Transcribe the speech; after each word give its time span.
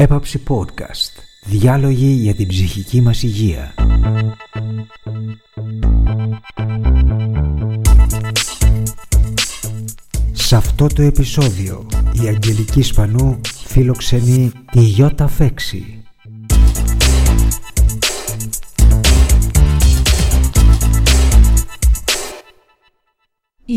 Έπαψη 0.00 0.42
Podcast. 0.48 1.22
Διάλογοι 1.44 2.06
για 2.06 2.34
την 2.34 2.48
ψυχική 2.48 3.00
μας 3.00 3.22
υγεία. 3.22 3.74
Σε 10.32 10.56
αυτό 10.56 10.86
το 10.86 11.02
επεισόδιο 11.02 11.86
η 12.22 12.26
Αγγελική 12.28 12.82
Σπανού 12.82 13.40
φιλοξενεί 13.66 14.52
τη 14.72 14.80
Γιώτα 14.80 15.28
Φέξη 15.28 15.99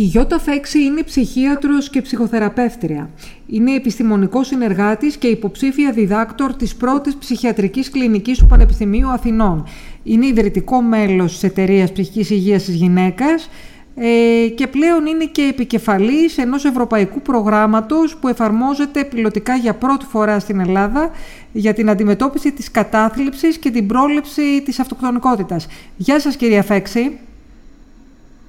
Η 0.03 0.05
Γιώτα 0.05 0.39
Φέξη 0.39 0.83
είναι 0.83 1.03
ψυχίατρος 1.03 1.89
και 1.89 2.01
ψυχοθεραπεύτρια. 2.01 3.09
Είναι 3.47 3.75
επιστημονικός 3.75 4.47
συνεργάτης 4.47 5.17
και 5.17 5.27
υποψήφια 5.27 5.91
διδάκτορ 5.91 6.53
της 6.55 6.75
πρώτης 6.75 7.15
ψυχιατρικής 7.15 7.89
κλινικής 7.89 8.37
του 8.37 8.45
Πανεπιστημίου 8.45 9.09
Αθηνών. 9.09 9.67
Είναι 10.03 10.25
ιδρυτικό 10.25 10.81
μέλος 10.81 11.31
της 11.31 11.43
εταιρείας 11.43 11.91
ψυχικής 11.91 12.29
υγείας 12.29 12.63
της 12.63 12.75
γυναίκας 12.75 13.49
ε, 13.95 14.47
και 14.55 14.67
πλέον 14.67 15.05
είναι 15.05 15.25
και 15.25 15.41
επικεφαλής 15.41 16.37
ενός 16.37 16.65
ευρωπαϊκού 16.65 17.21
προγράμματος 17.21 18.15
που 18.15 18.27
εφαρμόζεται 18.27 19.03
πιλωτικά 19.03 19.55
για 19.55 19.73
πρώτη 19.73 20.05
φορά 20.05 20.39
στην 20.39 20.59
Ελλάδα 20.59 21.09
για 21.51 21.73
την 21.73 21.89
αντιμετώπιση 21.89 22.51
της 22.51 22.71
κατάθλιψης 22.71 23.57
και 23.57 23.71
την 23.71 23.87
πρόληψη 23.87 24.61
της 24.65 24.79
αυτοκτονικότητας. 24.79 25.67
Γεια 25.97 26.19
σας 26.19 26.35
κυρία 26.35 26.63
Φέξη. 26.63 27.17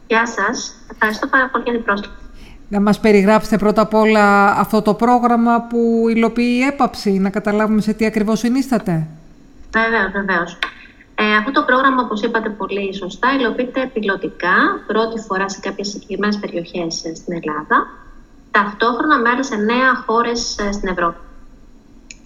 Γεια 0.06 0.26
σας. 0.26 0.74
Ευχαριστώ 0.92 1.26
πάρα 1.26 1.48
πολύ 1.48 1.64
για 1.64 1.72
την 1.72 1.84
πρόσκληση. 1.84 2.16
Να 2.68 2.80
μας 2.80 3.00
περιγράψετε 3.00 3.58
πρώτα 3.58 3.82
απ' 3.82 3.94
όλα 3.94 4.50
αυτό 4.50 4.82
το 4.82 4.94
πρόγραμμα 4.94 5.66
που 5.68 6.06
υλοποιεί 6.08 6.56
η 6.60 6.62
έπαψη, 6.62 7.10
να 7.10 7.30
καταλάβουμε 7.30 7.80
σε 7.80 7.92
τι 7.92 8.06
ακριβώς 8.06 8.38
συνίσταται. 8.38 9.06
Βεβαίως, 9.72 10.10
βεβαίως. 10.12 10.58
Ε, 11.14 11.36
αυτό 11.36 11.50
το 11.50 11.62
πρόγραμμα, 11.62 12.02
όπως 12.02 12.22
είπατε 12.22 12.48
πολύ 12.48 12.94
σωστά, 12.94 13.34
υλοποιείται 13.38 13.90
πιλωτικά 13.94 14.56
πρώτη 14.86 15.20
φορά 15.20 15.48
σε 15.48 15.60
κάποιες 15.60 15.88
συγκεκριμένες 15.88 16.38
περιοχές 16.38 17.04
ε, 17.04 17.14
στην 17.14 17.32
Ελλάδα, 17.32 17.88
ταυτόχρονα 18.50 19.18
με 19.18 19.28
άλλες 19.28 19.50
εννέα 19.50 19.94
χώρες 20.06 20.58
ε, 20.58 20.72
στην 20.72 20.88
Ευρώπη. 20.88 21.18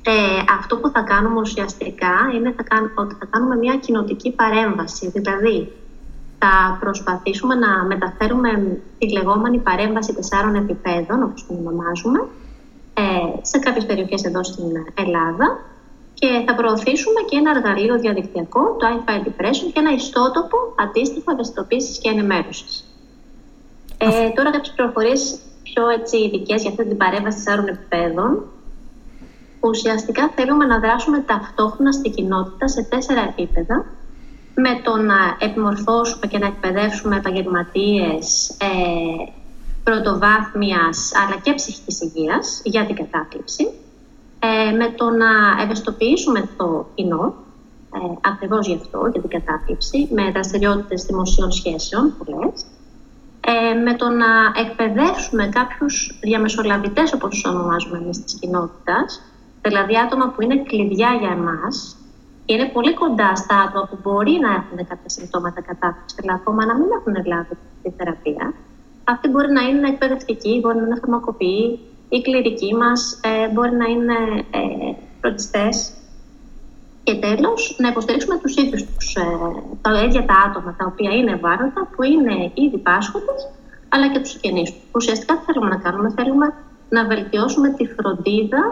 Ε, 0.03 0.13
αυτό 0.59 0.77
που 0.77 0.89
θα 0.95 1.01
κάνουμε 1.01 1.41
ουσιαστικά 1.41 2.15
είναι 2.35 2.55
θα 2.57 2.93
ότι 2.95 3.15
θα 3.19 3.27
κάνουμε 3.31 3.57
μια 3.57 3.77
κοινοτική 3.77 4.31
παρέμβαση, 4.33 5.11
δηλαδή 5.11 5.73
θα 6.39 6.77
προσπαθήσουμε 6.81 7.55
να 7.55 7.85
μεταφέρουμε 7.85 8.81
τη 8.99 9.13
λεγόμενη 9.13 9.59
παρέμβαση 9.59 10.15
τεσσάρων 10.15 10.55
επιπέδων, 10.55 11.23
όπως 11.23 11.47
την 11.47 11.57
ονομάζουμε, 11.57 12.29
ε, 12.95 13.03
σε 13.43 13.59
κάποιες 13.59 13.87
περιοχές 13.87 14.25
εδώ 14.25 14.45
στην 14.45 14.65
Ελλάδα 14.95 15.61
και 16.15 16.45
θα 16.47 16.55
προωθήσουμε 16.55 17.21
και 17.29 17.37
ένα 17.37 17.51
εργαλείο 17.51 17.99
διαδικτυακό, 17.99 18.77
το 18.79 18.87
iFile 18.97 19.27
Depression, 19.29 19.71
και 19.73 19.79
ένα 19.85 19.93
ιστότοπο 19.93 20.57
αντίστοιχο 20.79 21.33
ευαισθητοποίησης 21.33 21.99
και 21.99 22.09
ενημέρωσης. 22.09 22.85
Ε, 23.99 24.29
τώρα 24.35 24.51
κάποιες 24.51 24.73
πληροφορίες 24.77 25.39
πιο 25.63 25.89
έτσι, 25.89 26.17
ειδικές 26.17 26.63
για 26.63 26.71
αυτή 26.71 26.85
την 26.85 26.97
παρέμβαση 26.97 27.37
τεσσάρων 27.37 27.69
επιπέδων. 27.69 28.45
Ουσιαστικά 29.61 30.31
θέλουμε 30.35 30.65
να 30.65 30.79
δράσουμε 30.79 31.19
ταυτόχρονα 31.21 31.93
στην 31.93 32.13
κοινότητα 32.13 32.69
σε 32.69 32.83
τέσσερα 32.83 33.21
επίπεδα 33.21 33.85
με 34.65 34.81
το 34.83 34.97
να 34.97 35.37
επιμορφώσουμε 35.39 36.27
και 36.27 36.39
να 36.39 36.47
εκπαιδεύσουμε 36.47 37.17
επαγγελματίες 37.17 38.49
ε, 38.49 39.33
πρωτοβάθμιας 39.85 41.13
αλλά 41.23 41.41
και 41.43 41.55
ψυχικής 41.55 42.01
υγείας 42.01 42.61
για 42.65 42.87
την 42.87 42.97
κατάκληψη, 42.97 43.65
ε, 44.39 44.71
με 44.71 44.89
το 44.97 45.11
να 45.11 45.63
ευαισθητοποιήσουμε 45.63 46.49
το 46.57 46.87
κοινό 46.95 47.35
ε, 47.95 47.99
ακριβώς 48.21 48.67
γι' 48.67 48.79
αυτό, 48.83 49.09
για 49.13 49.21
την 49.21 49.31
κατάκληψη, 49.31 50.09
με 50.11 50.31
δραστηριότητες 50.31 51.05
δημοσίων 51.05 51.53
σχέσεων 51.53 52.15
πολλές, 52.19 52.67
ε, 53.41 53.75
με 53.75 53.95
το 53.95 54.09
να 54.09 54.27
εκπαιδεύσουμε 54.57 55.49
κάποιους 55.49 56.19
διαμεσολαβητές, 56.23 57.13
όπως 57.13 57.31
τους 57.31 57.45
ονομάζουμε 57.45 57.99
εμείς 57.99 58.25
της 58.25 58.35
κοινότητας, 58.41 59.23
δηλαδή 59.63 59.99
άτομα 59.99 60.29
που 60.29 60.43
είναι 60.43 60.63
κλειδιά 60.63 61.11
για 61.21 61.31
εμάς, 61.31 61.98
είναι 62.51 62.67
πολύ 62.77 62.95
κοντά 62.95 63.31
στα 63.37 63.57
άτομα 63.65 63.85
που 63.91 63.99
μπορεί 64.03 64.35
να 64.45 64.51
έχουν 64.61 64.79
κάποια 64.91 65.11
συμπτώματα 65.17 65.61
κατάθλιψης, 65.69 66.19
αλλά 66.23 66.35
ακόμα 66.41 66.67
να 66.67 66.75
μην 66.79 66.89
έχουν 66.99 67.15
λάβει 67.33 67.55
τη 67.83 67.91
θεραπεία. 67.99 68.55
Αυτοί 69.05 69.29
μπορεί 69.29 69.51
να 69.53 69.63
είναι 69.69 69.89
εκπαιδευτικοί, 69.89 70.59
μπορεί 70.63 70.77
να 70.77 70.85
είναι 70.87 71.01
φαρμακοποιοί, 71.03 71.81
οι 72.09 72.21
κληρικοί 72.21 72.75
μας, 72.75 73.21
ε, 73.23 73.49
μπορεί 73.53 73.75
να 73.83 73.87
είναι 73.95 74.19
ε, 74.61 74.93
φροντιστές. 75.21 75.93
Και 77.03 77.15
τέλος, 77.15 77.77
να 77.79 77.89
υποστηρίξουμε 77.89 78.39
τους 78.43 78.57
ίδιους 78.57 78.83
ε, 79.17 79.23
τα 79.81 80.05
ίδια 80.05 80.25
τα 80.27 80.35
άτομα 80.47 80.75
τα 80.79 80.85
οποία 80.93 81.11
είναι 81.19 81.33
ευάλωτα, 81.33 81.89
που 81.93 82.03
είναι 82.03 82.35
ήδη 82.55 82.79
πάσχοντες, 82.79 83.41
αλλά 83.89 84.13
και 84.13 84.19
τους 84.19 84.31
συγγενείς 84.31 84.71
τους. 84.73 84.83
Ουσιαστικά 84.93 85.33
τι 85.37 85.45
θέλουμε 85.45 85.69
να 85.69 85.77
κάνουμε, 85.77 86.11
θέλουμε 86.11 86.55
να 86.89 87.07
βελτιώσουμε 87.07 87.69
τη 87.69 87.85
φροντίδα 87.87 88.63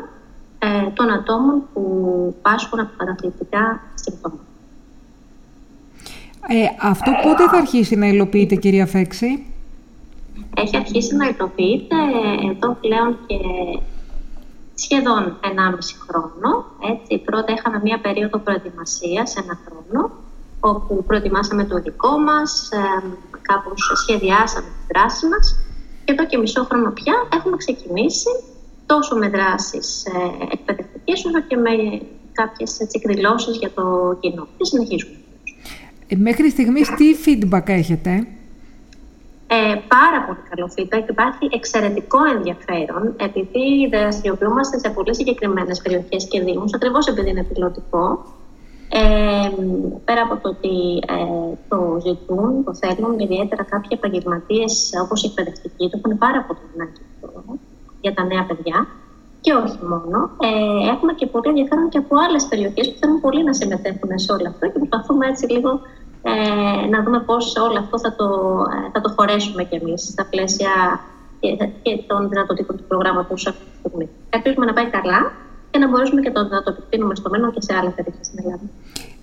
ε, 0.59 0.91
των 0.94 1.11
ατόμων 1.11 1.62
που 1.72 1.83
πάσχουν 2.43 2.81
από 2.81 2.91
καταθλιπτικά 2.97 3.81
συμπτώματα. 3.94 4.43
Ε, 6.49 6.65
αυτό 6.81 7.12
πότε 7.22 7.49
θα 7.49 7.56
αρχίσει 7.56 7.97
να 7.97 8.06
υλοποιείται, 8.06 8.55
κυρία 8.55 8.87
Φέξη; 8.87 9.47
Έχει 10.56 10.77
αρχίσει 10.77 11.16
να 11.16 11.27
υλοποιείται 11.27 11.97
εδώ 12.50 12.77
πλέον 12.81 13.19
και 13.27 13.37
σχεδόν 14.75 15.37
1,5 15.43 15.49
χρόνο. 16.06 16.65
Έτσι. 16.93 17.19
Πρώτα 17.19 17.53
είχαμε 17.53 17.81
μία 17.83 17.99
περίοδο 18.00 18.39
προετοιμασίας, 18.39 19.37
ένα 19.37 19.59
χρόνο, 19.65 20.11
όπου 20.61 21.05
προετοιμάσαμε 21.05 21.65
το 21.65 21.81
δικό 21.81 22.19
μας, 22.19 22.69
ε, 22.72 23.03
κάπως 23.43 23.91
σχεδιάσαμε 23.95 24.66
τη 24.66 24.93
δράση 24.93 25.27
μας 25.27 25.59
και 26.05 26.12
εδώ 26.12 26.27
και 26.27 26.39
μισό 26.39 26.65
χρόνο 26.65 26.91
πια 26.91 27.15
έχουμε 27.33 27.56
ξεκινήσει 27.56 28.28
τόσο 28.87 29.17
με 29.17 29.29
δράσεις 29.29 30.05
ε, 30.05 30.45
εκπαιδευτικές 30.53 31.25
όσο 31.25 31.41
και 31.41 31.57
με 31.57 31.71
κάποιες 32.33 32.81
εκδηλώσεις 32.93 33.57
για 33.57 33.71
το 33.71 34.17
κοινό. 34.21 34.47
Και 34.57 34.65
συνεχίζουμε. 34.65 35.17
Ε, 36.09 36.17
μέχρι 36.17 36.51
στιγμής 36.51 36.89
τι 36.89 37.07
feedback 37.25 37.69
έχετε; 37.69 38.27
Ε, 39.47 39.75
πάρα 39.89 40.19
πολύ 40.27 40.39
καλό 40.51 40.71
feedback. 40.77 41.09
Υπάρχει 41.11 41.49
εξαιρετικό 41.53 42.19
ενδιαφέρον 42.37 43.15
επειδή 43.17 43.89
δραστηριοποιούμαστε 43.91 44.79
σε 44.79 44.91
πολύ 44.91 45.15
συγκεκριμένες 45.15 45.83
περιοχές 45.83 46.29
και 46.29 46.41
δήμους, 46.41 46.75
ακριβώς 46.75 47.07
επειδή 47.07 47.31
είναι 47.31 47.45
πιλωτικό. 47.45 48.35
Ε, 48.89 49.51
πέρα 50.05 50.23
από 50.23 50.37
το 50.43 50.49
ότι 50.49 50.77
ε, 51.09 51.55
το 51.69 52.01
ζητούν, 52.07 52.65
το 52.65 52.75
θέλουν, 52.75 53.19
ιδιαίτερα 53.19 53.63
κάποιοι 53.63 53.91
επαγγελματίες 53.93 54.91
όπως 55.03 55.23
οι 55.23 55.27
εκπαιδευτικοί, 55.27 55.91
το 55.91 56.01
έχουν 56.05 56.19
πάρα 56.19 56.45
πολύ 56.47 56.59
ανάγκη 56.75 57.01
για 58.01 58.15
τα 58.15 58.25
νέα 58.25 58.45
παιδιά. 58.49 58.87
Και 59.41 59.53
όχι 59.53 59.79
μόνο. 59.91 60.19
Ε, 60.47 60.51
έχουμε 60.95 61.12
και 61.12 61.27
πολύ 61.27 61.49
ενδιαφέρον 61.49 61.89
και 61.89 61.99
από 61.99 62.15
άλλες 62.29 62.45
περιοχές 62.51 62.91
που 62.91 62.99
θέλουν 63.01 63.21
πολύ 63.21 63.45
να 63.45 63.53
συμμετέχουν 63.53 64.11
σε 64.15 64.33
όλο 64.33 64.49
αυτό 64.53 64.67
και 64.67 64.79
προσπαθούμε 64.79 65.27
έτσι 65.27 65.45
λίγο 65.55 65.71
ε, 66.23 66.87
να 66.93 67.03
δούμε 67.03 67.21
πώς 67.21 67.57
όλο 67.57 67.79
αυτό 67.79 67.99
θα 67.99 68.15
το, 68.19 68.29
ε, 68.75 68.91
θα 68.93 69.01
το 69.01 69.09
χωρέσουμε 69.17 69.65
κι 69.65 69.77
εμείς 69.81 70.03
στα 70.03 70.27
πλαίσια 70.31 70.73
και, 71.41 71.49
και 71.83 72.03
των 72.07 72.29
δυνατοτήτων 72.29 72.77
του 72.77 72.84
προγράμματος 72.89 73.47
αυτή 73.47 73.65
τη 73.65 73.77
στιγμή. 73.79 74.09
Ελπίζουμε 74.31 74.67
να 74.67 74.73
πάει 74.73 74.89
καλά 74.91 75.33
και 75.71 75.78
να 75.78 75.89
μπορέσουμε 75.89 76.21
και 76.21 76.31
το, 76.31 76.41
να 76.43 76.63
το 76.63 76.71
επεκτείνουμε 76.71 77.15
στο 77.15 77.31
μέλλον 77.31 77.53
και 77.53 77.63
σε 77.63 77.75
άλλε 77.78 77.91
περιοχέ 77.91 78.25
στην 78.25 78.39
Ελλάδα. 78.43 78.65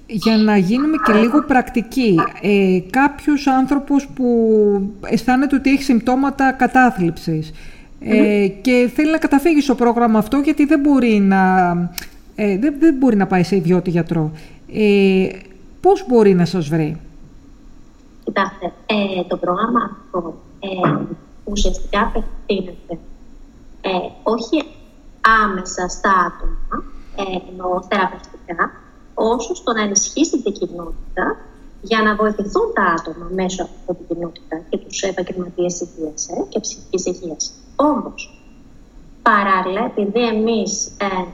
Για 0.08 0.38
να 0.38 0.58
γίνουμε 0.58 0.98
και 1.06 1.14
λίγο 1.14 1.44
πρακτικοί, 1.44 2.16
ε, 2.42 2.80
κάποιος 2.90 3.48
άνθρωπος 3.48 4.08
που 4.16 4.28
αισθάνεται 5.02 5.56
ότι 5.56 5.70
έχει 5.72 5.84
συμπτώματα 5.84 6.52
κατάθλιψης, 6.52 7.52
ε, 8.04 8.48
και 8.48 8.92
θέλει 8.96 9.12
να 9.12 9.18
καταφύγει 9.18 9.62
στο 9.62 9.76
πρόγραμμα 9.76 10.20
αυτό 10.20 10.38
γιατί 10.38 10.66
δεν 10.66 10.80
μπορεί 10.80 11.20
να, 11.20 11.72
ε, 12.36 12.58
δεν, 12.58 12.76
δεν 12.80 12.96
μπορεί 12.96 13.16
να 13.16 13.28
πάει 13.28 13.44
σε 13.44 13.56
ιδιώτη 13.56 13.90
γιατρό. 13.90 14.32
Ε, 14.74 15.28
πώς 15.82 16.06
μπορεί 16.08 16.34
να 16.34 16.46
σας 16.46 16.68
βρει; 16.68 16.98
Κοιτάξτε, 18.24 18.72
ε, 18.86 19.24
το 19.28 19.38
πρόγραμμα 19.38 19.80
αυτό 19.84 20.42
ε, 20.60 21.04
ουσιαστικά 21.44 22.02
απευθύνεται 22.02 22.98
ε, 23.82 23.90
όχι 24.24 24.64
άμεσα 25.44 25.88
στα 25.88 26.12
άτομα, 26.28 26.84
ε, 27.16 27.52
ενώ 27.52 27.86
θεραπευτικά, 27.90 28.72
όσο 29.14 29.56
στο 29.56 29.74
να 29.74 29.82
ενισχύσει 29.82 30.42
την 30.42 30.54
κοινότητα 30.54 31.38
για 31.82 32.02
να 32.02 32.16
βοηθηθούν 32.16 32.74
τα 32.74 32.84
άτομα 32.84 33.30
μέσω 33.34 33.64
από 33.64 33.94
την 33.94 34.08
κοινότητα 34.08 34.62
και 34.70 34.78
τους 34.78 35.02
επαγγελματίες 35.02 35.82
υγείας 35.82 36.28
ε, 36.30 36.46
και 36.50 36.60
ψυχικής 36.60 37.06
υγείας. 37.06 37.54
Όμως, 37.84 38.42
παράλληλα, 39.22 39.86
επειδή 39.86 40.28
εμείς 40.28 40.88
ε, 40.88 41.26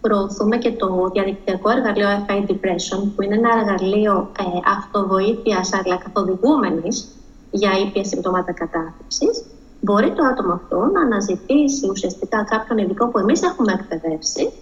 προωθούμε 0.00 0.56
και 0.56 0.72
το 0.72 1.10
διαδικτυακό 1.12 1.70
εργαλείο 1.70 2.08
FI 2.26 2.50
Depression, 2.50 3.00
που 3.14 3.22
είναι 3.22 3.34
ένα 3.34 3.50
εργαλείο 3.58 4.30
ε, 4.38 4.42
αυτοβοήθειας 4.78 5.72
αλλά 5.72 5.96
καθοδηγούμενης 5.96 7.08
για 7.50 7.70
ήπια 7.78 8.04
συμπτώματα 8.04 8.52
κατάθλιψης, 8.52 9.44
μπορεί 9.80 10.12
το 10.12 10.22
άτομο 10.24 10.52
αυτό 10.52 10.76
να 10.76 11.00
αναζητήσει 11.00 11.88
ουσιαστικά 11.90 12.44
κάποιον 12.44 12.78
ειδικό 12.78 13.08
που 13.08 13.18
εμείς 13.18 13.42
έχουμε 13.42 13.72
εκπαιδεύσει 13.72 14.52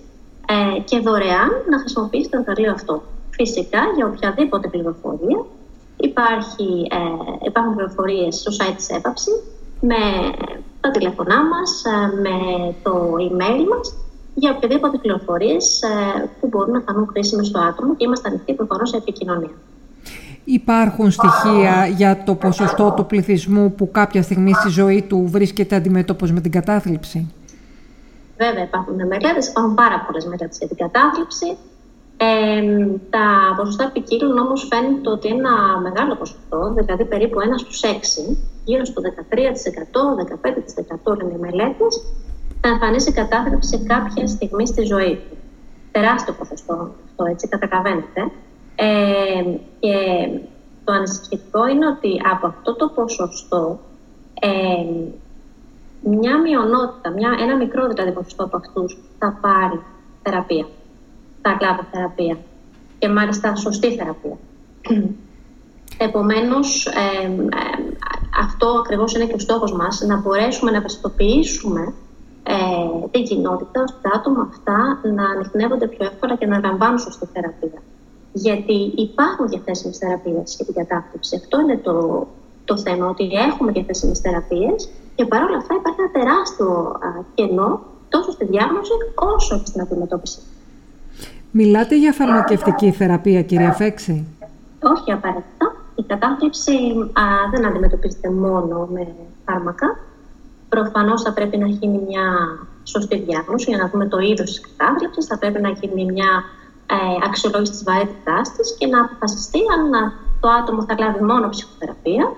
ε, 0.47 0.81
και 0.81 0.99
δωρεάν 0.99 1.51
να 1.71 1.79
χρησιμοποιήσει 1.79 2.29
το 2.29 2.39
εργαλείο 2.39 2.73
αυτό. 2.73 3.03
Φυσικά, 3.31 3.81
για 3.97 4.07
οποιαδήποτε 4.07 4.69
πληροφορία, 4.69 5.45
υπάρχει, 5.97 6.87
ε, 6.91 7.47
υπάρχουν 7.47 7.75
πληροφορίες 7.75 8.35
στο 8.37 8.51
site 8.59 8.77
της 8.77 8.89
έπαψης, 8.89 9.43
με 9.89 10.01
τα 10.81 10.91
τηλέφωνά 10.91 11.39
μας, 11.45 11.85
ε, 11.85 12.21
με 12.25 12.37
το 12.83 13.15
email 13.27 13.61
μας, 13.71 13.95
για 14.35 14.53
οποιαδήποτε 14.57 14.99
πληροφορίες 14.99 15.83
ε, 15.83 15.89
που 16.41 16.47
μπορούν 16.47 16.73
να 16.73 16.81
φανούν 16.81 17.07
χρήσιμες 17.11 17.47
στο 17.47 17.59
άτομο 17.59 17.97
και 17.97 18.05
είμαστε 18.05 18.29
ανοιχτοί 18.29 18.53
προφανώς 18.55 18.89
σε 18.89 18.97
επικοινωνία. 18.97 19.57
Υπάρχουν 20.45 21.11
στοιχεία 21.11 21.87
για 21.87 22.23
το 22.25 22.35
ποσοστό 22.35 22.93
του 22.97 23.07
πληθυσμού 23.07 23.75
που 23.75 23.91
κάποια 23.91 24.23
στιγμή 24.23 24.53
στη 24.53 24.69
ζωή 24.69 25.03
του 25.03 25.25
βρίσκεται 25.27 25.77
αντιμέτωπος 25.77 26.33
με 26.33 26.41
την 26.41 26.51
κατάθλιψη; 26.51 27.33
Βέβαια 28.37 28.63
υπάρχουν 28.63 28.95
μελέτες, 28.95 29.49
υπάρχουν 29.49 29.75
πάρα 29.75 30.05
πολλές 30.07 30.25
μελέτες 30.25 30.59
για 30.59 30.69
την 30.69 30.77
κατάθλιψη. 30.77 31.57
Ε, 32.17 32.27
τα 33.11 33.55
ποσοστά 33.57 33.85
επικύλων 33.85 34.39
όμως 34.39 34.69
φαίνεται 34.71 35.11
ότι 35.11 35.29
ένα 35.29 35.51
μεγάλο 35.83 36.15
ποσοστό, 36.17 36.73
δηλαδή 36.77 37.05
περίπου 37.05 37.41
ένας 37.41 37.61
στους 37.61 37.81
6, 37.83 38.37
γύρω 38.65 38.85
στο 38.85 39.03
13%, 39.03 39.07
15% 41.13 41.17
λένε 41.17 41.33
οι 41.33 41.39
μελέτες, 41.39 42.05
θα 42.61 42.69
εμφανίσει 42.69 43.13
κατάθλιψη 43.13 43.69
σε 43.69 43.85
κάποια 43.85 44.27
στιγμή 44.27 44.67
στη 44.67 44.83
ζωή 44.83 45.15
του. 45.29 45.37
Τεράστιο 45.93 46.35
ποσοστό 46.35 46.91
αυτό, 47.05 47.25
έτσι 47.25 47.49
καταλαβαίνετε. 47.49 48.31
Ε, 48.75 49.43
και 49.81 49.95
το 50.85 50.93
ανησυχητικό 50.93 51.67
είναι 51.67 51.87
ότι 51.87 52.21
από 52.33 52.47
αυτό 52.47 52.75
το 52.75 52.89
ποσοστό 52.89 53.81
ε, 54.41 54.51
μια 56.11 56.41
μειονότητα, 56.41 57.11
μια, 57.11 57.37
ένα 57.41 57.57
μικρό 57.57 57.89
δηλαδή 57.89 58.13
ποσοστό 58.13 58.45
από 58.45 58.57
αυτούς 58.57 58.99
θα 59.19 59.39
πάρει 59.41 59.81
θεραπεία. 60.23 60.67
Θα 61.43 61.59
λάβει 61.61 61.83
θεραπεία. 61.93 62.37
Και 62.99 63.09
μάλιστα 63.09 63.55
σωστή 63.55 63.97
θεραπεία. 63.97 64.37
Επομένως, 65.99 66.87
ε, 66.87 67.29
αυτό 68.41 68.67
ακριβώς 68.67 69.15
είναι 69.15 69.25
και 69.25 69.35
ο 69.35 69.39
στόχος 69.39 69.73
μας, 69.73 70.01
να 70.01 70.17
μπορέσουμε 70.17 70.71
να 70.71 70.77
ευαισθητοποιήσουμε 70.77 71.93
ε, 72.43 72.55
την 73.11 73.25
κοινότητα, 73.25 73.83
ώστε 73.83 73.99
τα 74.03 74.11
άτομα 74.15 74.49
αυτά 74.51 75.01
να 75.15 75.25
ανοιχνεύονται 75.25 75.87
πιο 75.87 76.05
εύκολα 76.07 76.37
και 76.37 76.47
να 76.47 76.61
λαμβάνουν 76.65 76.99
σωστή 76.99 77.27
θεραπεία. 77.33 77.79
Γιατί 78.33 78.93
υπάρχουν 78.97 79.49
διαθέσιμες 79.49 79.99
θεραπείες 79.99 80.55
για 80.57 80.65
την 80.65 80.75
κατάθλιψη. 80.75 81.37
Αυτό 81.37 81.61
είναι 81.61 81.77
το, 81.77 82.27
το 82.65 82.79
θέμα, 82.79 83.09
ότι 83.09 83.25
έχουμε 83.49 83.73
διαθέσιμες 83.73 84.19
θεραπείες 84.19 84.89
και 85.15 85.25
παρόλα 85.25 85.57
αυτά 85.57 85.75
υπάρχει 85.75 86.01
ένα 86.01 86.11
τεράστιο 86.11 86.99
κενό 87.35 87.81
τόσο 88.09 88.31
στη 88.31 88.45
διάγνωση 88.45 88.93
όσο 89.15 89.59
και 89.59 89.67
στην 89.67 89.81
αντιμετώπιση. 89.81 90.39
Μιλάτε 91.51 91.99
για 91.99 92.13
φαρμακευτική 92.13 92.91
θεραπεία, 92.91 93.43
κυρία 93.43 93.73
Φέξη; 93.73 94.27
Όχι 94.83 95.13
απαραίτητα. 95.13 95.54
Η 95.95 96.03
κατάθλιψη 96.03 96.73
α, 97.13 97.25
δεν 97.51 97.67
αντιμετωπίζεται 97.67 98.31
μόνο 98.31 98.89
με 98.93 99.15
φάρμακα. 99.45 99.99
Προφανώς 100.69 101.23
θα 101.23 101.33
πρέπει 101.33 101.57
να 101.57 101.67
γίνει 101.67 101.99
μια 102.09 102.27
σωστή 102.85 103.17
διάγνωση 103.19 103.71
για 103.71 103.79
να 103.79 103.89
δούμε 103.89 104.07
το 104.07 104.19
είδος 104.19 104.51
της 104.51 104.61
κατάθλιψης. 104.61 105.27
Θα 105.27 105.39
πρέπει 105.39 105.61
να 105.61 105.69
γίνει 105.69 106.05
μια 106.13 106.31
ε, 106.87 106.97
αξιολόγηση 107.27 107.73
της 107.73 107.85
βαρύτητάς 107.85 108.53
της 108.57 108.77
και 108.79 108.87
να 108.87 109.01
αποφασιστεί 109.01 109.59
αν 109.75 110.13
το 110.41 110.49
άτομο 110.49 110.85
θα 110.85 110.95
λάβει 110.99 111.25
μόνο 111.25 111.49
ψυχοθεραπεία, 111.49 112.33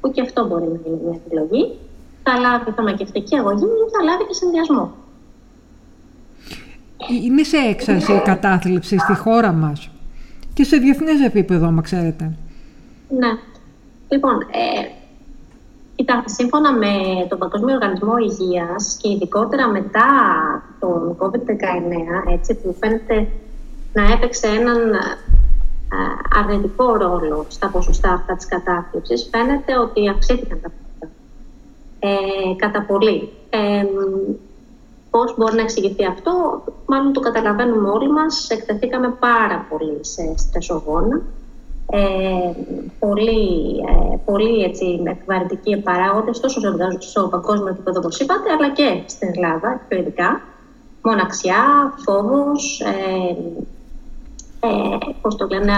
που 0.00 0.10
και 0.10 0.20
αυτό 0.20 0.46
μπορεί 0.46 0.64
να 0.64 0.78
είναι 0.86 1.00
μια 1.04 1.20
επιλογή, 1.24 1.78
θα 2.22 2.38
λάβει 2.38 2.70
φαρμακευτική 2.70 3.36
αγωγή 3.36 3.64
ή 3.64 3.84
θα 3.94 4.04
λάβει 4.04 4.24
και 4.28 4.34
συνδυασμό. 4.34 4.94
Είναι 7.22 7.42
σε 7.42 7.56
έξαρση 7.56 8.12
η 8.12 8.22
κατάθλιψη 8.24 8.98
στη 8.98 9.14
χώρα 9.14 9.52
μας 9.52 9.90
και 10.54 10.64
σε 10.64 10.76
διεθνές 10.76 11.20
επίπεδο, 11.20 11.66
άμα 11.66 11.82
ξέρετε. 11.82 12.36
Ναι. 13.18 13.38
Λοιπόν, 14.08 14.40
ε, 14.40 14.88
κοιτάξτε, 15.96 16.28
σύμφωνα 16.42 16.72
με 16.72 16.92
τον 17.28 17.38
Παγκόσμιο 17.38 17.74
Οργανισμό 17.74 18.16
Υγείας 18.16 18.98
και 19.00 19.08
ειδικότερα 19.08 19.68
μετά 19.68 20.08
τον 20.80 21.16
COVID-19, 21.18 22.32
έτσι, 22.32 22.54
που 22.54 22.76
φαίνεται 22.80 23.28
να 23.92 24.12
έπαιξε 24.12 24.46
έναν 24.46 24.92
ε, 24.92 24.98
αρνητικό 26.38 26.96
ρόλο 26.96 27.46
στα 27.48 27.68
ποσοστά 27.68 28.12
αυτά 28.12 28.36
της 28.36 28.46
κατάθλιψης, 28.46 29.28
φαίνεται 29.30 29.78
ότι 29.78 30.08
αυξήθηκαν 30.08 30.60
τα 30.62 30.70
ποσοστά. 30.70 31.16
Ε, 31.98 32.54
κατά 32.56 32.82
πολύ. 32.82 33.32
Ε, 33.50 33.84
πώς 35.10 35.34
μπορεί 35.36 35.54
να 35.54 35.62
εξηγηθεί 35.62 36.06
αυτό, 36.06 36.64
μάλλον 36.86 37.12
το 37.12 37.20
καταλαβαίνουμε 37.20 37.88
όλοι 37.88 38.10
μας. 38.10 38.50
Εκτεθήκαμε 38.50 39.08
πάρα 39.08 39.66
πολύ 39.70 40.04
σε 40.04 40.34
στρεσογόνα. 40.36 41.22
Ε, 41.90 42.52
πολύ, 42.98 43.78
ε, 43.88 44.16
πολύ 44.24 44.62
έτσι, 44.62 45.02
εκβαρυτικοί 45.04 45.76
παράγοντες, 45.76 46.40
τόσο 46.40 46.60
στο 46.98 47.28
παγκόσμιο 47.28 47.68
επίπεδο, 47.68 47.98
όπως 47.98 48.20
είπατε, 48.20 48.50
αλλά 48.58 48.70
και 48.70 49.02
στην 49.06 49.30
Ελλάδα, 49.34 49.80
πιο 49.88 49.98
ειδικά. 49.98 50.40
Μοναξιά, 51.02 51.62
φόβος, 52.04 52.80
ε, 52.80 53.36
ε, 54.66 54.98
πώς 55.22 55.36
το 55.36 55.46
λένε, 55.50 55.72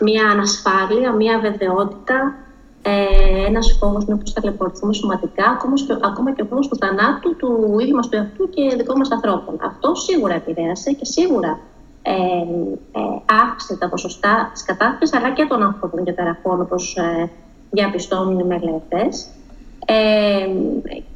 μια 0.00 0.26
ανασφάλεια, 0.28 1.12
μια 1.12 1.38
βεβαιότητα, 1.38 2.34
ε, 2.82 3.46
ένας 3.46 3.76
φόβος 3.80 4.04
με 4.04 4.16
πώς 4.16 4.32
ταλαιπωρηθούμε 4.32 4.92
σωματικά, 4.92 5.44
ακόμα 5.50 5.74
και, 5.74 5.96
ακόμα 6.02 6.32
και 6.32 6.42
ο 6.42 6.44
φόβος 6.44 6.68
του 6.68 6.76
θανάτου 6.76 7.36
του 7.36 7.76
ίδιου 7.80 7.94
μας 7.94 8.08
του 8.08 8.16
εαυτού 8.16 8.48
και 8.48 8.76
δικών 8.76 8.96
μας 8.96 9.10
ανθρώπων. 9.10 9.56
Αυτό 9.62 9.94
σίγουρα 9.94 10.34
επηρέασε 10.34 10.92
και 10.92 11.04
σίγουρα 11.04 11.58
ε, 12.02 12.12
ε, 12.12 13.00
αύξησε 13.42 13.76
τα 13.76 13.88
ποσοστά 13.88 14.50
της 14.52 14.64
κατάθεσης 14.64 15.16
αλλά 15.16 15.32
και 15.32 15.46
των 15.48 15.62
ανθρώπων 15.62 16.04
και 16.04 16.12
τεραφών 16.12 16.60
όπως 16.60 16.96
ε, 16.96 17.30
διαπιστώνουν 17.70 18.38
οι 18.38 18.44
μελέτες. 18.44 19.28
Ε, 19.86 20.48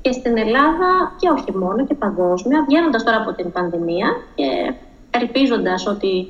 και 0.01 0.13
στην 0.13 0.39
Ελλάδα 0.39 1.15
και 1.19 1.29
όχι 1.29 1.57
μόνο 1.57 1.87
και 1.87 1.95
παγκόσμια, 1.95 2.65
βγαίνοντας 2.69 3.05
τώρα 3.05 3.17
από 3.17 3.33
την 3.33 3.53
πανδημία 3.53 4.09
και 4.35 4.75
ελπίζοντας 5.11 5.87
ότι 5.87 6.29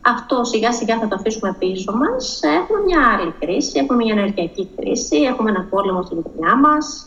αυτό 0.00 0.44
σιγά 0.44 0.72
σιγά 0.72 0.98
θα 0.98 1.08
το 1.08 1.14
αφήσουμε 1.18 1.56
πίσω 1.58 1.92
μας, 1.92 2.40
έχουμε 2.42 2.80
μια 2.86 3.00
άλλη 3.12 3.34
κρίση, 3.38 3.78
έχουμε 3.78 4.04
μια 4.04 4.14
ενεργειακή 4.16 4.68
κρίση, 4.76 5.16
έχουμε 5.16 5.50
ένα 5.50 5.66
πόλεμο 5.70 6.02
στην 6.02 6.16
γειτονιά 6.16 6.56
μας. 6.56 7.06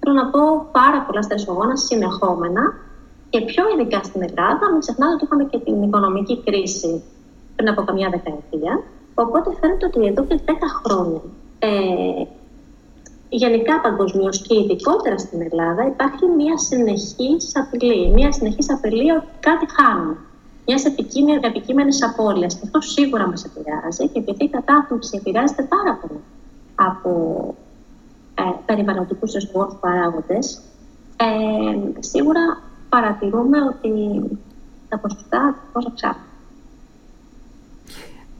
Θέλω 0.00 0.14
να 0.14 0.26
πω 0.26 0.68
πάρα 0.72 1.00
πολλά 1.06 1.22
στρεσογόνα 1.22 1.76
συνεχόμενα 1.76 2.74
και 3.32 3.40
πιο 3.40 3.62
ειδικά 3.72 4.02
στην 4.02 4.22
Ελλάδα, 4.28 4.64
μην 4.70 4.80
ξεχνάτε 4.80 5.14
ότι 5.14 5.24
είχαμε 5.24 5.44
και 5.44 5.58
την 5.58 5.82
οικονομική 5.82 6.42
κρίση 6.46 7.02
πριν 7.56 7.68
από 7.68 7.82
καμιά 7.82 8.08
δεκαετία. 8.14 8.82
Οπότε 9.14 9.48
φαίνεται 9.60 9.86
ότι 9.86 10.06
εδώ 10.06 10.24
και 10.24 10.40
10 10.46 10.50
χρόνια 10.84 11.22
ε, 11.58 11.68
γενικά 13.28 13.80
παγκοσμίως 13.80 14.42
και 14.46 14.54
ειδικότερα 14.60 15.18
στην 15.18 15.40
Ελλάδα 15.48 15.86
υπάρχει 15.86 16.24
μια 16.26 16.58
συνεχής 16.58 17.56
απειλή. 17.56 18.08
Μια 18.08 18.32
συνεχής 18.32 18.70
απειλή 18.70 19.10
ότι 19.10 19.26
κάτι 19.40 19.66
χάνουμε 19.76 20.16
μια 20.66 21.40
επικείμενη 21.40 21.96
απώλεια. 22.10 22.46
Και 22.46 22.64
αυτό 22.64 22.80
σίγουρα 22.80 23.26
μας 23.28 23.44
επηρεάζει 23.44 24.08
και 24.08 24.18
επειδή 24.18 24.44
η 24.44 24.48
κατάθλιψη 24.48 25.16
επηρεάζεται 25.20 25.62
πάρα 25.62 25.98
πολύ 26.00 26.20
από 26.74 27.10
ε, 28.34 28.42
περιβαλλοντικούς 28.66 29.34
εσωτερικού 29.34 29.78
παράγοντε, 29.80 30.38
ε, 31.16 32.02
σίγουρα 32.02 32.60
παρατηρούμε 32.94 33.58
ότι 33.70 33.90
τα 34.88 34.98
ποσοστά 34.98 35.58
πώ 35.72 35.78
αυξάνονται. 35.88 36.30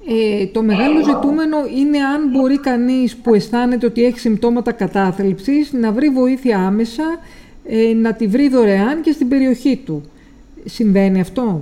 Ε, 0.07 0.47
το 0.47 0.63
μεγάλο 0.63 1.03
ζητούμενο 1.05 1.57
είναι 1.77 1.99
αν 1.99 2.31
μπορεί 2.31 2.59
κανείς 2.59 3.17
που 3.17 3.35
αισθάνεται 3.35 3.87
ότι 3.87 4.05
έχει 4.05 4.19
συμπτώματα 4.19 4.73
κατάθλιψης 4.73 5.73
να 5.73 5.93
βρει 5.93 6.09
βοήθεια 6.09 6.59
άμεσα, 6.59 7.05
ε, 7.65 7.93
να 7.95 8.13
τη 8.15 8.27
βρει 8.27 8.49
δωρεάν 8.49 9.01
και 9.01 9.13
στην 9.13 9.29
περιοχή 9.29 9.77
του. 9.77 10.03
Συμβαίνει 10.65 11.21
αυτό; 11.21 11.61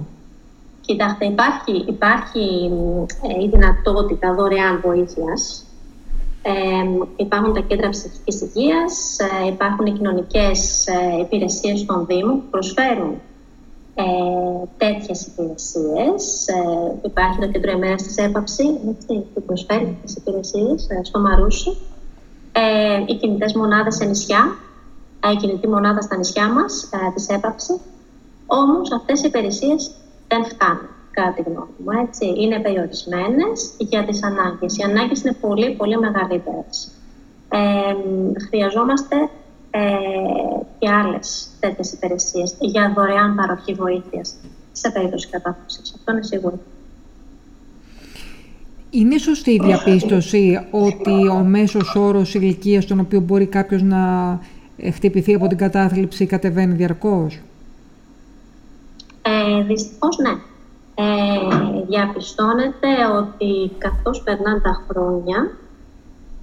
Κοιτάξτε, 0.81 1.25
υπάρχει, 1.25 1.85
υπάρχει 1.89 2.71
ε, 3.39 3.43
η 3.45 3.49
δυνατότητα 3.49 4.35
δωρεάν 4.35 4.81
βοήθειας. 4.85 5.65
Ε, 6.43 6.53
υπάρχουν 7.17 7.55
τα 7.55 7.61
κέντρα 7.61 7.89
ψυχικής 7.89 8.41
υγείας, 8.41 9.19
ε, 9.19 9.47
υπάρχουν 9.47 9.87
οι 9.87 9.93
κοινωνικές 9.93 10.87
ε, 10.87 11.21
υπηρεσίες 11.21 11.85
των 11.85 12.07
Δήμων 12.07 12.41
που 12.41 12.49
προσφέρουν 12.51 13.21
ε, 13.95 14.03
τέτοιες 14.77 15.27
υπηρεσίες. 15.27 16.49
Ε, 16.49 17.01
υπάρχει 17.05 17.39
το 17.39 17.49
κέντρο 17.49 17.71
ημέρας 17.71 18.03
της 18.03 18.17
έπαψη 18.17 18.65
που 19.35 19.43
προσφέρει 19.47 19.99
τις 20.03 20.17
υπηρεσίες 20.17 20.87
στο 21.03 21.21
Μαρούσι. 21.21 21.77
οι 23.07 23.15
κινητές 23.15 23.55
μονάδες 23.55 23.95
σε 23.95 24.05
νησιά, 24.05 24.57
η 25.33 25.37
κινητή 25.37 25.69
μονάδα 25.69 26.01
στα 26.01 26.17
νησιά 26.17 26.53
μας 26.53 26.89
της 27.15 27.29
έπαψη. 27.29 27.81
Όμως 28.47 28.93
αυτές 28.93 29.21
οι 29.21 29.27
υπηρεσίες 29.27 29.91
δεν 30.29 30.45
φτάνουν, 30.45 30.89
κατά 30.89 31.00
τη 31.37 31.43
γνώμη 31.43 31.75
μου. 31.85 31.91
Έτσι. 32.05 32.25
Είναι 32.43 32.59
περιορισμένες 32.61 33.59
για 33.79 34.05
τις 34.05 34.23
ανάγκες. 34.23 34.77
Οι 34.77 34.83
ανάγκες 34.83 35.21
είναι 35.23 35.37
πολύ, 35.41 35.75
πολύ 35.81 35.99
μεγαλύτερες. 35.99 36.77
Ε, 37.49 37.95
χρειαζόμαστε 38.49 39.17
ε, 39.71 39.81
και 40.79 40.89
άλλες 40.91 41.49
τέτοιες 41.61 41.93
υπηρεσίες 41.93 42.57
για 42.61 42.93
δωρεάν 42.97 43.35
παροχή 43.35 43.73
βοήθειας 43.75 44.37
σε 44.73 44.91
περίπτωση 44.91 45.29
κατάθεσης. 45.29 45.95
Αυτό 45.97 46.13
είναι 46.13 46.23
σίγουρο. 46.23 46.59
Είναι 48.91 49.19
σωστή 49.19 49.51
η 49.51 49.61
διαπίστωση 49.65 50.67
ότι 50.71 51.29
ο 51.29 51.45
μέσος 51.45 51.95
όρος 51.95 52.35
ηλικίας 52.35 52.85
στον 52.85 53.01
οποίο 53.01 53.21
μπορεί 53.21 53.47
κάποιος 53.47 53.83
να 53.83 54.01
χτυπηθεί 54.93 55.35
από 55.35 55.47
την 55.47 55.59
κατάθλιψη 55.59 56.27
κατεβαίνει 56.27 56.75
διαρκώς; 56.75 57.41
Ε, 59.23 59.63
δυστυχώς 59.63 60.19
ναι. 60.19 60.31
Ε, 61.01 61.83
διαπιστώνεται 61.89 62.89
ότι 63.19 63.73
καθώς 63.79 64.23
περνάνε 64.23 64.61
τα 64.61 64.85
χρόνια, 64.89 65.51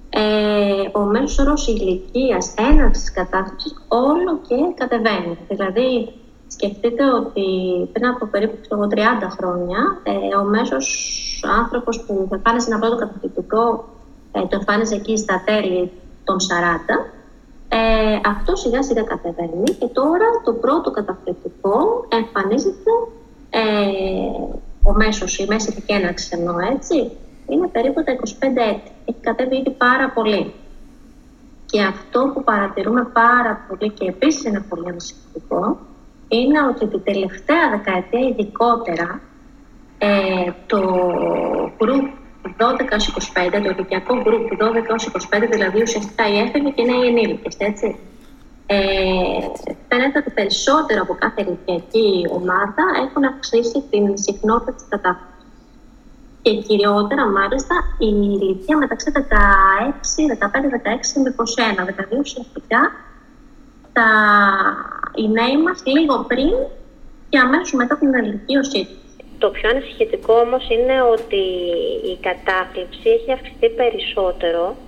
ε, 0.08 0.98
ο 0.98 1.00
μέσος 1.00 1.38
όρος 1.38 1.68
ηλικίας 1.68 2.54
έναρξης 2.70 3.12
κατάθλιψης 3.12 3.74
όλο 3.88 4.38
και 4.48 4.56
κατεβαίνει. 4.74 5.38
Δηλαδή, 5.48 6.12
σκεφτείτε 6.46 7.04
ότι 7.14 7.44
πριν 7.92 8.06
από 8.06 8.26
περίπου 8.26 8.56
30 8.88 9.28
χρόνια, 9.30 10.00
ε, 10.02 10.36
ο 10.36 10.44
μέσος 10.44 10.86
άνθρωπος 11.58 12.04
που 12.04 12.28
εμφάνιζε 12.32 12.70
ένα 12.70 12.78
πρώτο 12.78 12.96
καταθλιπτικό, 12.96 13.84
ε, 14.32 14.40
το 14.40 14.56
εμφάνιζε 14.60 14.94
εκεί 14.94 15.16
στα 15.16 15.42
τέλη 15.44 15.92
των 16.24 16.40
40, 16.40 16.94
ε, 17.68 18.20
αυτό 18.24 18.56
σιγά 18.56 18.82
σιγά 18.82 19.02
κατεβαίνει 19.02 19.64
και 19.78 19.86
τώρα 19.86 20.28
το 20.44 20.52
πρώτο 20.52 20.90
καταθλιπτικό 20.90 22.06
εμφανίζεται 22.08 22.90
ε, 23.50 23.60
ο 24.82 24.92
μέσος, 24.92 25.38
η 25.38 25.46
μέση 25.48 25.68
επικέναρξη 25.72 26.28
εννοώ 26.32 26.56
έτσι, 26.74 27.10
είναι 27.48 27.68
περίπου 27.68 28.02
τα 28.04 28.12
25 28.12 28.16
έτη. 28.42 28.90
Έχει 29.04 29.20
κατέβει 29.20 29.56
ήδη 29.56 29.70
πάρα 29.70 30.10
πολύ. 30.10 30.52
Και 31.66 31.82
αυτό 31.82 32.30
που 32.34 32.44
παρατηρούμε 32.44 33.04
πάρα 33.12 33.66
πολύ 33.68 33.90
και 33.90 34.08
επίσης 34.08 34.44
είναι 34.44 34.64
πολύ 34.68 34.88
ανησυχητικό, 34.88 35.78
είναι 36.28 36.60
ότι 36.62 36.86
την 36.86 37.02
τελευταία 37.02 37.70
δεκαετία 37.70 38.20
ειδικότερα 38.28 39.20
ε, 39.98 40.52
το 40.66 40.80
group 41.78 42.06
12-25, 42.42 43.50
το 43.52 43.70
ηλικιακό 43.70 44.22
group 44.24 44.46
12-25, 45.38 45.48
δηλαδή 45.50 45.82
ουσιαστικά 45.82 46.28
οι 46.28 46.38
έφηβοι 46.38 46.72
και 46.72 46.82
οι 46.82 46.84
νέοι 46.84 47.06
ενήλικες, 47.08 47.56
έτσι. 47.58 47.98
Ε, 48.70 48.76
φαίνεται 49.88 50.18
ότι 50.18 50.30
περισσότερο 50.30 51.00
από 51.02 51.14
κάθε 51.18 51.42
ηλικιακή 51.42 52.26
ομάδα 52.32 52.84
έχουν 53.04 53.24
αυξήσει 53.24 53.84
την 53.90 54.18
συχνότητα 54.18 54.72
της 54.72 54.84
κατάθεσης. 54.88 55.26
Και 56.42 56.54
κυριότερα, 56.54 57.26
μάλιστα, 57.26 57.74
η 57.98 58.08
ηλικία 58.40 58.76
μεταξύ 58.76 59.12
16, 59.14 59.20
15, 60.26 60.68
16 60.68 61.22
με 61.22 61.34
21. 61.36 61.86
Δηλαδή, 61.86 62.16
ουσιαστικά, 62.18 62.80
τα, 63.92 64.08
οι 65.14 65.28
νέοι 65.28 65.56
μας 65.62 65.82
λίγο 65.84 66.24
πριν 66.30 66.54
και 67.28 67.38
αμέσως 67.38 67.72
μετά 67.72 67.96
την 67.96 68.12
ηλικίωσή 68.14 68.84
τους. 68.84 69.24
Το 69.38 69.48
πιο 69.50 69.70
ανησυχητικό 69.70 70.34
όμως 70.34 70.68
είναι 70.70 71.02
ότι 71.02 71.42
η 72.12 72.18
κατάθλιψη 72.20 73.08
έχει 73.08 73.32
αυξηθεί 73.32 73.68
περισσότερο 73.70 74.64
ε, 74.70 74.87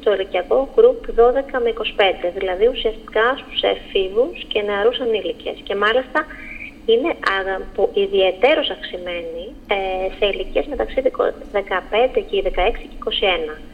στο 0.00 0.14
ηλικιακό 0.14 0.68
γκρουπ 0.74 1.04
12 1.06 1.10
με 1.64 1.72
25, 2.26 2.32
δηλαδή 2.38 2.66
ουσιαστικά 2.66 3.36
στους 3.40 3.60
εφήβους 3.62 4.44
και 4.48 4.62
νεαρούς 4.62 4.98
ανήλικες. 5.00 5.56
Και 5.62 5.74
μάλιστα 5.74 6.26
είναι 6.86 7.10
ιδιαίτερος 7.92 8.70
αυξημένη 8.70 9.44
ε, 9.66 9.76
σε 10.16 10.26
ηλικίες 10.32 10.66
μεταξύ 10.66 11.02
15 11.04 11.10
και 12.30 12.42
16 12.44 12.50
και 12.78 12.98
21. 13.50 13.72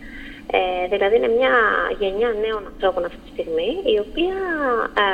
Ε, 0.50 0.88
δηλαδή 0.88 1.16
είναι 1.16 1.28
μια 1.38 1.54
γενιά 1.98 2.34
νέων 2.44 2.66
ανθρώπων 2.72 3.04
αυτή 3.04 3.18
τη 3.24 3.30
στιγμή 3.32 3.70
η 3.94 3.98
οποία 3.98 4.36
ε, 5.04 5.08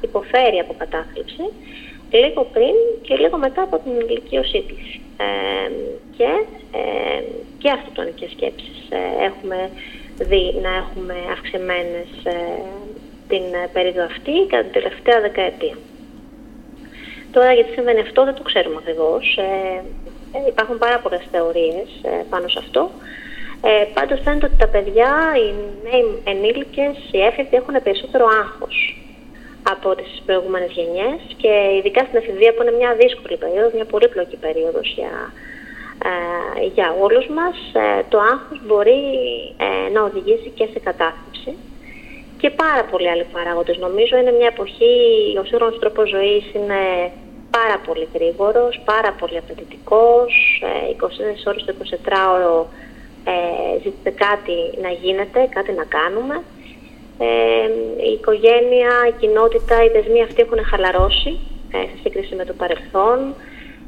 υποφέρει 0.00 0.58
από 0.58 0.74
κατάθλιψη 0.78 1.44
λίγο 2.10 2.42
πριν 2.52 2.74
και 3.02 3.14
λίγο 3.16 3.36
μετά 3.36 3.62
από 3.62 3.78
την 3.78 3.92
ηλικίωσή 4.00 4.60
της. 4.68 5.00
Ε, 5.22 5.70
και, 6.16 6.30
ε, 6.78 7.22
και 7.58 7.70
αυτοκτονικές 7.70 8.30
σκέψεις 8.30 8.78
ε, 8.90 9.24
έχουμε 9.24 9.70
δει 10.18 10.54
να 10.62 10.70
έχουμε 10.82 11.14
αυξημένες 11.32 12.08
ε, 12.24 12.62
την 13.28 13.42
περίοδο 13.72 14.04
αυτή 14.04 14.32
κατά 14.48 14.62
την 14.62 14.72
τελευταία 14.72 15.20
δεκαετία. 15.20 15.76
Τώρα 17.32 17.52
γιατί 17.52 17.72
συμβαίνει 17.72 18.00
αυτό 18.00 18.24
δεν 18.24 18.34
το 18.34 18.42
ξέρουμε 18.42 18.76
ακριβώς. 18.78 19.36
Ε, 19.36 19.82
ε, 20.36 20.48
υπάρχουν 20.48 20.78
πάρα 20.78 20.98
πολλές 20.98 21.24
θεωρίες 21.30 21.88
πάνω 22.30 22.48
σε 22.48 22.58
αυτό. 22.58 22.90
Ε, 23.64 23.84
πάντως 23.94 24.20
φαίνεται 24.24 24.46
ότι 24.46 24.56
τα 24.56 24.68
παιδιά, 24.68 25.12
οι 25.40 25.54
νέοι 25.86 26.04
ενήλικες, 26.24 26.96
οι 27.10 27.20
έφηβοι 27.20 27.56
έχουν 27.56 27.82
περισσότερο 27.82 28.26
άγχος 28.42 29.01
από 29.62 29.94
τις 29.94 30.22
προηγούμενες 30.26 30.70
γενιές 30.70 31.18
και 31.36 31.52
ειδικά 31.78 32.00
στην 32.04 32.18
εφηβεία 32.18 32.54
που 32.54 32.62
είναι 32.62 32.76
μια 32.80 32.94
δύσκολη 32.94 33.36
περίοδος, 33.36 33.72
μια 33.72 33.84
πολύπλοκη 33.84 34.36
περίοδος 34.36 34.92
για, 34.96 35.32
ε, 36.10 36.64
για 36.74 36.96
όλους 37.00 37.26
μας, 37.36 37.56
ε, 37.72 38.02
το 38.08 38.18
άγχος 38.18 38.60
μπορεί 38.66 39.02
ε, 39.66 39.90
να 39.94 40.00
οδηγήσει 40.02 40.48
και 40.54 40.66
σε 40.72 40.78
κατάθλιψη 40.78 41.52
και 42.40 42.50
πάρα 42.50 42.84
πολλοί 42.90 43.08
άλλοι 43.10 43.26
παράγοντες. 43.32 43.78
Νομίζω 43.78 44.16
είναι 44.16 44.32
μια 44.38 44.50
εποχή, 44.54 44.94
ο 45.40 45.44
σύγχρονος 45.44 45.78
τρόπος 45.78 46.08
ζωής 46.08 46.44
είναι 46.54 46.80
πάρα 47.50 47.76
πολύ 47.86 48.08
γρήγορος, 48.14 48.80
πάρα 48.84 49.12
πολύ 49.18 49.38
απαιτητικός, 49.38 50.30
24 50.96 51.46
ώρες 51.46 51.64
το 51.64 51.72
24ωρο 51.72 52.66
ε, 53.24 53.78
ζητείτε 53.82 54.10
κάτι 54.10 54.56
να 54.82 54.88
γίνεται, 54.88 55.48
κάτι 55.50 55.72
να 55.72 55.84
κάνουμε. 55.84 56.42
Ε, 57.24 57.68
η 58.08 58.12
οικογένεια, 58.12 58.92
η 59.10 59.14
κοινότητα, 59.20 59.84
οι 59.84 59.88
δεσμοί 59.88 60.22
αυτοί 60.22 60.42
έχουν 60.42 60.64
χαλαρώσει 60.70 61.32
ε, 61.72 61.78
σε 61.90 61.96
σύγκριση 62.02 62.34
με 62.34 62.44
το 62.44 62.52
παρελθόν. 62.52 63.18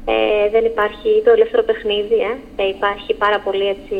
Ε, 0.05 0.49
δεν 0.49 0.65
υπάρχει 0.65 1.09
το 1.25 1.31
ελεύθερο 1.31 1.63
παιχνίδι, 1.63 2.19
ε. 2.29 2.63
ε 2.63 2.67
υπάρχει 2.67 3.13
πάρα 3.13 3.39
πολύ 3.39 3.67
έτσι, 3.67 3.95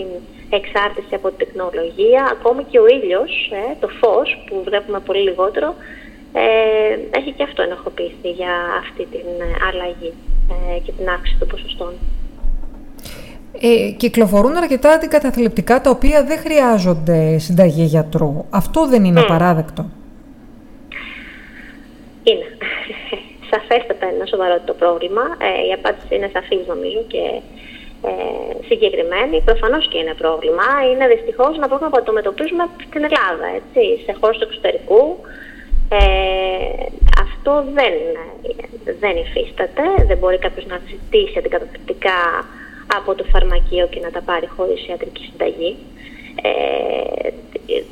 εξάρτηση 0.49 1.15
από 1.15 1.27
την 1.29 1.37
τεχνολογία. 1.41 2.21
Ακόμη 2.35 2.63
και 2.63 2.79
ο 2.79 2.87
ήλιος, 2.87 3.31
ε, 3.51 3.75
το 3.79 3.87
φως 3.99 4.27
που 4.47 4.63
βλέπουμε 4.67 4.99
πολύ 4.99 5.21
λιγότερο, 5.29 5.75
ε, 6.33 7.17
έχει 7.19 7.31
και 7.31 7.43
αυτό 7.43 7.61
ενοχοποιηθεί 7.61 8.29
για 8.41 8.53
αυτή 8.83 9.03
την 9.13 9.27
αλλαγή 9.69 10.13
και 10.83 10.91
την 10.91 11.09
αύξηση 11.09 11.39
των 11.39 11.47
ποσοστών. 11.47 11.93
Ε, 13.61 13.91
κυκλοφορούν 13.97 14.55
αρκετά 14.55 14.89
αντικαταθλιπτικά 14.91 15.81
τα 15.81 15.89
οποία 15.89 16.23
δεν 16.23 16.37
χρειάζονται 16.37 17.37
συνταγή 17.37 17.83
γιατρού. 17.83 18.45
Αυτό 18.49 18.87
δεν 18.87 19.03
είναι 19.03 19.19
mm. 19.19 19.23
απαράδεκτο. 19.23 19.85
Είναι. 22.23 22.47
Σαφέστατα 23.51 24.05
είναι 24.05 24.15
ένα 24.15 24.25
σοβαρό 24.25 24.59
το 24.65 24.73
πρόβλημα. 24.73 25.21
Ε, 25.21 25.67
η 25.69 25.71
απάντηση 25.77 26.15
είναι 26.15 26.29
σαφής 26.33 26.67
νομίζω 26.67 27.01
και 27.07 27.23
ε, 28.09 28.65
συγκεκριμένη. 28.69 29.41
Προφανώς 29.41 29.87
και 29.87 29.97
είναι 29.97 30.13
πρόβλημα. 30.23 30.67
Είναι 30.91 31.07
δυστυχώς 31.13 31.51
ένα 31.57 31.67
πρόβλημα 31.67 31.91
που 31.91 32.01
αντιμετωπίζουμε 32.01 32.63
στην 32.87 33.03
Ελλάδα, 33.09 33.47
έτσι, 33.59 33.81
σε 34.05 34.11
χώρε 34.19 34.33
του 34.37 34.47
εξωτερικού. 34.49 35.01
Ε, 35.89 36.85
αυτό 37.25 37.53
δεν, 37.77 37.93
δεν 39.01 39.15
υφίσταται. 39.23 39.83
Δεν 40.07 40.17
μπορεί 40.17 40.37
κάποιος 40.37 40.65
να 40.65 40.77
ζητήσει 40.91 41.37
αντικαταθλιπτικά 41.37 42.19
από 42.97 43.15
το 43.15 43.23
φαρμακείο 43.23 43.87
και 43.87 43.99
να 43.99 44.11
τα 44.11 44.21
πάρει 44.21 44.47
χωρίς 44.55 44.87
ιατρική 44.87 45.23
συνταγή. 45.31 45.75
Ε, 46.41 47.29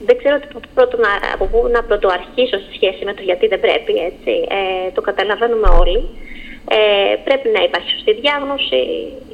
δεν 0.06 0.18
ξέρω 0.18 0.40
πρώτο 0.74 0.98
να, 0.98 1.12
από 1.34 1.46
πού 1.46 1.68
να 1.72 1.84
πρωτοαρχίσω 1.84 2.58
σε 2.58 2.72
σχέση 2.74 3.06
με 3.06 3.14
το 3.14 3.22
γιατί 3.22 3.48
δεν 3.48 3.60
πρέπει, 3.60 3.94
έτσι. 4.10 4.34
Ε, 4.60 4.92
το 4.92 5.02
καταλαβαίνουμε 5.02 5.70
όλοι. 5.82 6.10
Ε, 6.70 7.16
πρέπει 7.24 7.50
να 7.50 7.64
υπάρχει 7.64 7.90
σωστή 7.92 8.14
διάγνωση, 8.14 8.82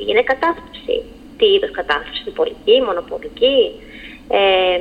είναι 0.07 0.23
κατάθλιψη. 0.23 0.95
Τι 1.37 1.45
είδος 1.45 1.71
κατάθλιψη, 1.71 2.21
διπολική, 2.25 2.81
μονοπολική, 2.85 3.57
ε, 4.29 4.79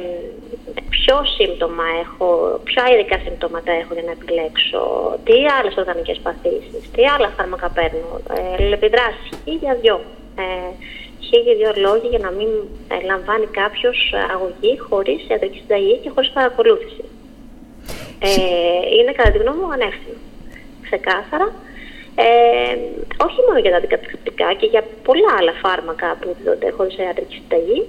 ποιο 0.91 1.17
σύμπτωμα 1.37 1.85
έχω, 2.03 2.61
ποια 2.65 2.85
ειδικά 2.93 3.19
συμπτώματα 3.25 3.73
έχω 3.73 3.95
για 3.95 4.03
να 4.03 4.11
επιλέξω, 4.11 4.83
τι 5.25 5.37
άλλες 5.59 5.77
οργανικές 5.77 6.19
παθήσεις, 6.23 6.91
τι 6.95 7.03
άλλα 7.15 7.29
φάρμακα 7.37 7.69
παίρνω, 7.69 8.21
ε, 8.35 8.77
ή 9.45 9.55
για 9.63 9.75
δυο 9.81 10.01
ε, 10.39 10.71
χίλιοι 11.27 11.55
δύο 11.61 11.73
λόγοι 11.87 12.09
για 12.09 12.19
να 12.27 12.31
μην 12.31 12.49
ε, 12.95 13.07
λαμβάνει 13.11 13.47
κάποιος 13.47 13.99
αγωγή 14.35 14.79
χωρίς 14.89 15.21
ιατρική 15.29 15.59
συνταγή 15.59 15.97
και 16.03 16.11
χωρίς 16.15 16.31
παρακολούθηση. 16.31 17.05
Ε, 18.19 18.31
είναι 18.97 19.13
κατά 19.13 19.31
τη 19.31 19.39
γνώμη 19.39 19.61
μου 19.61 19.73
ανεύθυνο. 19.73 20.19
Ξεκάθαρα. 20.87 21.49
Ε, 22.27 22.75
όχι 23.27 23.39
μόνο 23.47 23.59
για 23.59 23.71
τα 23.71 23.77
αντικαταστατικά 23.77 24.49
και 24.59 24.67
για 24.67 24.83
πολλά 25.07 25.33
άλλα 25.39 25.55
φάρμακα 25.63 26.09
που 26.21 26.37
δίνονται 26.39 26.71
χωρίς 26.77 26.97
ιατρική 26.97 27.35
συνταγή, 27.41 27.81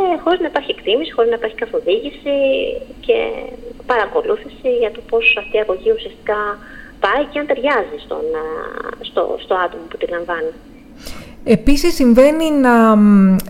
ε, 0.00 0.18
χωρίς 0.22 0.40
να 0.40 0.48
υπάρχει 0.52 0.70
εκτίμηση, 0.76 1.12
χωρίς 1.12 1.30
να 1.30 1.36
υπάρχει 1.36 1.56
καθοδήγηση 1.56 2.34
και 3.06 3.16
παρακολούθηση 3.86 4.70
για 4.82 4.90
το 4.90 5.00
πώς 5.10 5.24
αυτή 5.38 5.56
η 5.56 5.60
αγωγή 5.60 5.90
ουσιαστικά 5.96 6.40
πάει 7.04 7.24
και 7.30 7.38
αν 7.38 7.46
ταιριάζει 7.46 7.98
στον, 8.04 8.24
στο, 9.08 9.22
στο 9.44 9.54
άτομο 9.64 9.84
που 9.90 9.96
τη 9.96 10.06
λαμβάνει. 10.06 10.52
Επίσης 11.44 11.94
συμβαίνει 11.94 12.50
να 12.50 12.70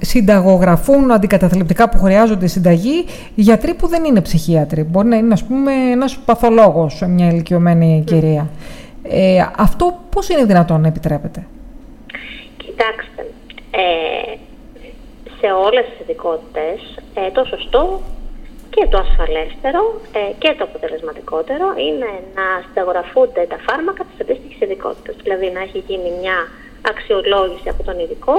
συνταγογραφούν 0.01 1.11
αντικαταθλιπτικά 1.11 1.89
που 1.89 1.99
χρειάζονται 1.99 2.47
συνταγή 2.47 3.05
γιατροί 3.35 3.75
που 3.75 3.87
δεν 3.87 4.05
είναι 4.05 4.21
ψυχίατροι. 4.21 4.83
Μπορεί 4.83 5.09
να 5.09 5.17
είναι 5.17 5.33
ας 5.33 5.45
πούμε 5.45 5.73
ένας 5.73 6.19
παθολόγος, 6.19 7.03
μια 7.09 7.29
ηλικιωμένη 7.29 8.03
κυρία. 8.07 8.49
Ε, 9.03 9.47
αυτό 9.57 9.99
πώς 10.11 10.29
είναι 10.29 10.45
δυνατόν 10.45 10.81
να 10.81 10.89
επιτρέπεται; 10.89 11.47
Κοιτάξτε, 12.57 13.27
ε, 13.71 14.37
σε 15.41 15.47
όλες 15.67 15.85
τις 15.91 16.01
ειδικότητες, 16.01 16.77
ε, 17.15 17.31
το 17.31 17.45
σωστό 17.45 18.01
και 18.71 18.87
το 18.91 18.99
ασφαλέστερο 18.99 19.83
ε, 20.19 20.33
και 20.43 20.55
το 20.59 20.65
αποτελεσματικότερο 20.69 21.67
είναι 21.89 22.11
να 22.39 22.47
συνταγογραφούνται 22.67 23.43
τα 23.53 23.59
φάρμακα 23.67 24.03
της 24.09 24.17
αντίστοιχης 24.23 24.61
ειδικότητας. 24.61 25.15
Δηλαδή 25.23 25.47
να 25.57 25.61
έχει 25.67 25.79
γίνει 25.89 26.11
μια 26.21 26.37
αξιολόγηση 26.83 27.69
από 27.69 27.83
τον 27.83 27.99
ειδικό, 27.99 28.37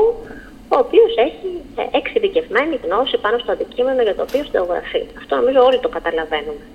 ο 0.74 0.78
οποίος 0.86 1.12
έχει 1.28 1.50
ε, 1.76 1.98
εξειδικευμένη 1.98 2.80
γνώση 2.84 3.18
πάνω 3.18 3.38
στο 3.38 3.52
αντικείμενο 3.52 4.02
για 4.02 4.16
το 4.16 4.22
οποίο 4.22 4.44
συνταγογραφεί. 4.44 5.04
Αυτό 5.18 5.36
νομίζω 5.36 5.60
όλοι 5.64 5.80
το 5.80 5.90
καταλαβαίνουμε. 5.90 6.66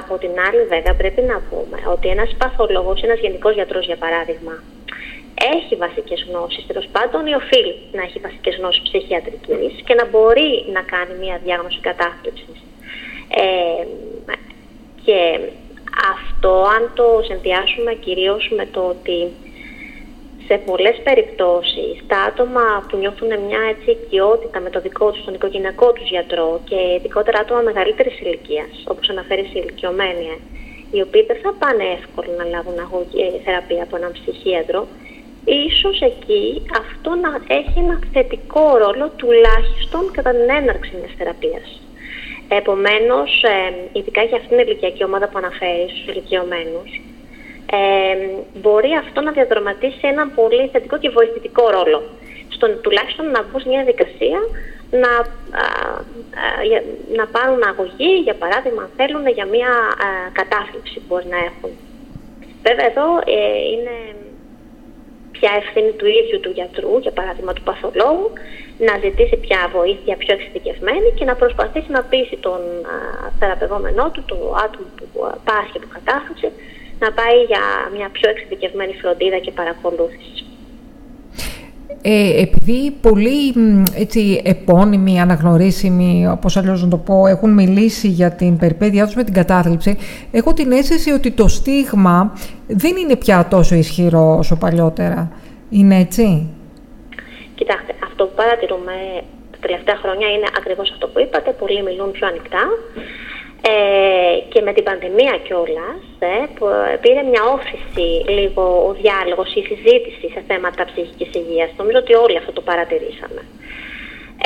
Από 0.00 0.18
την 0.18 0.32
άλλη, 0.46 0.62
βέβαια, 0.74 0.94
πρέπει 0.94 1.22
να 1.32 1.36
πούμε 1.48 1.78
ότι 1.94 2.08
ένας 2.08 2.30
παθολόγος, 2.38 3.02
ένας 3.02 3.18
γενικός 3.18 3.54
γιατρός, 3.54 3.84
για 3.86 3.96
παράδειγμα, 3.96 4.54
έχει 5.56 5.76
βασικές 5.76 6.26
γνώσεις, 6.28 6.66
τέλος 6.66 6.86
πάντων, 6.92 7.26
ή 7.26 7.34
οφείλει 7.34 7.74
να 7.92 8.02
έχει 8.02 8.18
βασικές 8.18 8.56
γνώσεις 8.56 8.82
ψυχιατρικής 8.82 9.72
και 9.84 9.94
να 9.94 10.04
μπορεί 10.06 10.64
να 10.72 10.82
κάνει 10.92 11.14
μια 11.20 11.40
διάγνωση 11.44 11.80
κατάθλιψης. 11.80 12.58
Ε, 13.44 13.84
και 15.04 15.18
αυτό, 16.14 16.52
αν 16.76 16.90
το 16.94 17.06
συνδυάσουμε 17.28 17.92
κυρίως 17.94 18.50
με 18.56 18.66
το 18.66 18.80
ότι 18.80 19.32
σε 20.52 20.58
πολλές 20.68 20.96
περιπτώσεις 21.08 21.94
τα 22.06 22.18
άτομα 22.30 22.64
που 22.88 22.96
νιώθουν 22.96 23.30
μια 23.46 23.60
έτσι 23.72 23.90
οικειότητα 23.90 24.60
με 24.60 24.70
το 24.70 24.80
δικό 24.80 25.10
τους, 25.10 25.24
τον 25.24 25.34
οικογενειακό 25.34 25.92
τους 25.92 26.08
γιατρό 26.14 26.60
και 26.68 26.78
ειδικότερα 26.96 27.38
άτομα 27.38 27.60
μεγαλύτερης 27.60 28.20
ηλικίας, 28.20 28.72
όπως 28.92 29.08
αναφέρει 29.08 29.40
η 29.40 29.60
ηλικιωμένη, 29.62 30.28
οι 30.92 31.00
οποίοι 31.06 31.22
δεν 31.30 31.38
θα 31.42 31.52
πάνε 31.62 31.84
εύκολα 31.98 32.32
να 32.38 32.44
λάβουν 32.52 32.78
αγωγή, 32.86 33.22
ε, 33.26 33.42
θεραπεία 33.44 33.82
από 33.82 33.96
έναν 33.96 34.12
ψυχίατρο, 34.18 34.80
ίσως 35.66 36.00
εκεί 36.10 36.44
αυτό 36.82 37.10
να 37.24 37.30
έχει 37.58 37.76
ένα 37.84 37.98
θετικό 38.12 38.64
ρόλο 38.82 39.06
τουλάχιστον 39.20 40.02
κατά 40.16 40.30
την 40.30 40.48
έναρξη 40.60 40.92
μιας 40.98 41.12
θεραπείας. 41.18 41.68
Επομένως, 42.60 43.30
ε, 43.42 43.58
ειδικά 43.98 44.22
για 44.22 44.36
αυτήν 44.40 44.56
την 44.56 44.66
ηλικιακή 44.66 45.04
ομάδα 45.04 45.26
που 45.28 45.38
αναφέρεις 45.42 45.90
στους 45.90 46.06
ηλικιωμένους, 46.12 46.90
ε, 47.74 48.14
μπορεί 48.60 48.92
αυτό 49.02 49.20
να 49.20 49.30
διαδραματίσει 49.32 50.04
έναν 50.12 50.32
πολύ 50.34 50.68
θετικό 50.72 50.98
και 50.98 51.10
βοηθητικό 51.10 51.70
ρόλο. 51.70 52.02
Στον, 52.48 52.80
τουλάχιστον 52.80 53.30
να 53.30 53.42
μπουν 53.42 53.60
σε 53.60 53.68
μια 53.68 53.82
διαδικασία 53.82 54.40
να, 55.02 55.12
να 57.18 57.26
πάρουν 57.34 57.62
αγωγή, 57.70 58.12
για 58.26 58.34
παράδειγμα, 58.34 58.82
αν 58.82 58.90
θέλουν 58.96 59.26
για 59.38 59.46
μια 59.54 59.70
α, 60.06 60.08
κατάθλιψη 60.32 60.96
που 60.98 61.06
μπορεί 61.08 61.26
να 61.34 61.38
έχουν. 61.48 61.70
Βέβαια, 62.66 62.86
εδώ 62.92 63.06
ε, 63.36 63.38
είναι 63.72 63.96
πια 65.36 65.50
ευθύνη 65.62 65.92
του 65.98 66.06
ίδιου 66.20 66.40
του 66.40 66.52
γιατρού, 66.58 66.92
για 66.98 67.12
παράδειγμα 67.18 67.52
του 67.52 67.62
παθολόγου, 67.68 68.28
να 68.86 68.92
ζητήσει 69.04 69.36
πια 69.36 69.60
βοήθεια 69.76 70.16
πιο 70.16 70.32
εξειδικευμένη 70.34 71.08
και 71.16 71.24
να 71.24 71.34
προσπαθήσει 71.34 71.90
να 71.90 72.02
πείσει 72.10 72.36
τον 72.46 72.60
α, 72.92 72.96
θεραπευόμενό 73.38 74.10
του, 74.10 74.22
το 74.30 74.36
άτομο 74.64 74.86
που 74.96 75.06
πάσχει 75.48 75.76
από 75.80 75.88
κατάθλιψη, 75.96 76.48
να 77.04 77.12
πάει 77.12 77.36
για 77.50 77.62
μια 77.96 78.08
πιο 78.12 78.30
εξειδικευμένη 78.30 78.94
φροντίδα 79.00 79.38
και 79.38 79.50
παρακολούθηση. 79.50 80.44
Ε, 82.04 82.40
επειδή 82.42 82.90
πολλοί 83.00 83.54
έτσι, 83.94 84.42
επώνυμοι, 84.44 85.20
αναγνωρίσιμοι, 85.20 86.28
όπως 86.28 86.56
αλλιώς 86.56 86.82
να 86.82 86.88
το 86.88 86.96
πω, 86.96 87.26
έχουν 87.26 87.50
μιλήσει 87.52 88.08
για 88.08 88.30
την 88.30 88.58
περιπέτειά 88.58 89.04
τους 89.04 89.14
με 89.14 89.24
την 89.24 89.34
κατάθλιψη, 89.34 89.98
έχω 90.32 90.52
την 90.52 90.72
αίσθηση 90.72 91.10
ότι 91.10 91.30
το 91.30 91.48
στίγμα 91.48 92.32
δεν 92.66 92.96
είναι 92.96 93.16
πια 93.16 93.46
τόσο 93.50 93.74
ισχυρό 93.74 94.36
όσο 94.38 94.56
παλιότερα. 94.56 95.32
Είναι 95.70 95.96
έτσι; 95.98 96.48
Κοιτάξτε, 97.54 97.92
αυτό 98.08 98.24
που 98.24 98.34
παρατηρούμε 98.34 98.96
τα 99.52 99.58
τελευταία 99.60 99.96
χρόνια 100.02 100.28
είναι 100.34 100.48
ακριβώς 100.58 100.90
αυτό 100.90 101.06
που 101.08 101.18
είπατε. 101.20 101.50
Πολλοί 101.60 101.82
μιλούν 101.82 102.10
πιο 102.16 102.26
ανοιχτά. 102.26 102.62
Ε, 103.70 104.38
και 104.48 104.60
με 104.60 104.72
την 104.72 104.84
πανδημία 104.84 105.38
κιόλας, 105.44 106.00
ε, 106.18 106.46
που 106.54 106.66
πήρε 107.00 107.22
μια 107.22 107.42
όφηση 107.56 108.30
λίγο 108.38 108.64
ο 108.88 108.92
διάλογος, 109.00 109.54
η 109.54 109.62
συζήτηση 109.62 110.26
σε 110.34 110.42
θέματα 110.46 110.84
ψυχικής 110.84 111.30
υγείας. 111.34 111.70
Νομίζω 111.76 111.98
ότι 111.98 112.14
όλοι 112.14 112.36
αυτό 112.36 112.52
το 112.52 112.60
παρατηρήσαμε. 112.60 113.42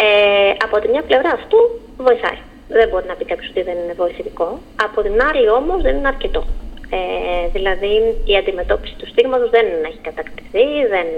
Ε, 0.05 0.52
από 0.64 0.79
τη 0.81 0.88
μια 0.88 1.02
πλευρά 1.02 1.31
αυτού 1.31 1.59
βοηθάει. 1.96 2.38
Δεν 2.68 2.88
μπορεί 2.88 3.07
να 3.07 3.14
πει 3.14 3.24
κάποιος 3.24 3.50
ότι 3.50 3.62
δεν 3.62 3.76
είναι 3.83 3.92
βοηθητικό. 3.92 4.59
Από 4.87 5.02
την 5.02 5.22
άλλη 5.29 5.48
όμως 5.48 5.83
δεν 5.83 5.96
είναι 5.96 6.09
αρκετό. 6.09 6.44
Ε, 6.90 7.48
δηλαδή 7.52 7.94
η 8.24 8.37
αντιμετώπιση 8.37 8.94
του 8.98 9.07
στίγματος 9.07 9.50
δεν 9.50 9.66
έχει 9.88 10.00
κατακτηθεί, 10.02 10.66
δεν 10.94 11.09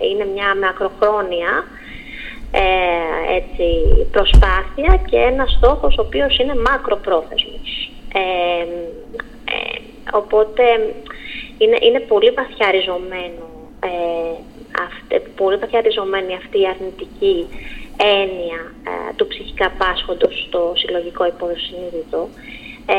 ε, 0.00 0.06
είναι 0.10 0.24
μια 0.34 0.48
μακροχρόνια 0.64 1.52
ε, 2.50 3.34
έτσι, 3.36 3.66
προσπάθεια 4.10 5.00
και 5.10 5.16
ένας 5.16 5.52
στόχος 5.52 5.96
ο 5.98 6.02
οποίος 6.02 6.38
είναι 6.38 6.54
μακροπρόθεσμος. 6.54 7.90
Ε, 8.14 8.62
ε, 9.52 9.80
οπότε 10.12 10.62
είναι, 11.58 11.76
είναι 11.80 12.00
πολύ 12.00 12.30
βαθιά 12.30 12.70
ριζωμένο, 12.70 13.46
ε, 13.84 14.32
αυτή, 14.86 15.30
πολύ 15.36 15.56
βαθιά 15.56 15.80
ριζωμένη 15.80 16.34
αυτή 16.34 16.60
η 16.60 16.66
αρνητική 16.66 17.46
έννοια 17.96 18.60
ε, 18.88 19.12
του 19.16 19.26
ψυχικά 19.26 19.72
πάσχοντος 19.78 20.44
στο 20.46 20.72
συλλογικό 20.76 21.26
υποσυνείδητο 21.26 22.28
ε, 22.86 22.96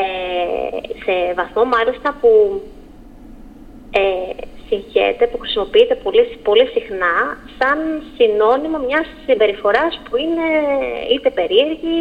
σε 1.04 1.34
βαθμό 1.34 1.64
μάλιστα 1.64 2.16
που 2.20 2.62
ε, 3.90 4.00
συγχέεται, 4.70 5.26
που 5.26 5.38
χρησιμοποιείται 5.38 5.94
πολύ, 5.94 6.22
πολύ 6.42 6.66
συχνά 6.74 7.14
σαν 7.58 7.78
συνώνυμο 8.16 8.78
μιας 8.86 9.06
συμπεριφοράς 9.26 10.00
που 10.04 10.16
είναι 10.16 10.46
είτε 11.12 11.30
περίεργη, 11.30 12.00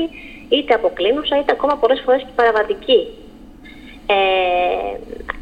είτε 0.49 0.73
αποκλίνουσα, 0.73 1.39
είτε 1.39 1.51
ακόμα 1.51 1.75
πολλές 1.81 2.01
φορές 2.05 2.21
και 2.21 2.35
παραβατική. 2.35 3.01
Ε, 4.17 4.97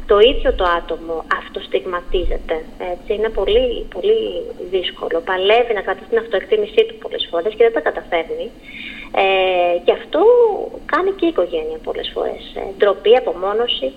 το 0.06 0.18
ίδιο 0.18 0.52
το 0.60 0.64
άτομο 0.78 1.24
αυτοστιγματίζεται. 1.40 2.56
Έτσι, 2.92 3.10
είναι 3.14 3.28
πολύ, 3.28 3.86
πολύ 3.94 4.18
δύσκολο. 4.70 5.16
Παλεύει 5.30 5.72
να 5.74 5.80
κρατήσει 5.80 6.08
την 6.08 6.18
αυτοεκτίμησή 6.18 6.82
του 6.88 6.96
πολλές 7.02 7.26
φορές 7.30 7.54
και 7.54 7.64
δεν 7.66 7.72
τα 7.72 7.80
καταφέρνει. 7.80 8.50
Ε, 9.22 9.78
και 9.84 9.92
αυτό 9.92 10.20
κάνει 10.92 11.10
και 11.18 11.26
η 11.26 11.28
οικογένεια 11.28 11.78
πολλές 11.82 12.10
φορές. 12.14 12.42
Ε, 12.54 12.60
ντροπή, 12.78 13.16
απομόνωση 13.16 13.92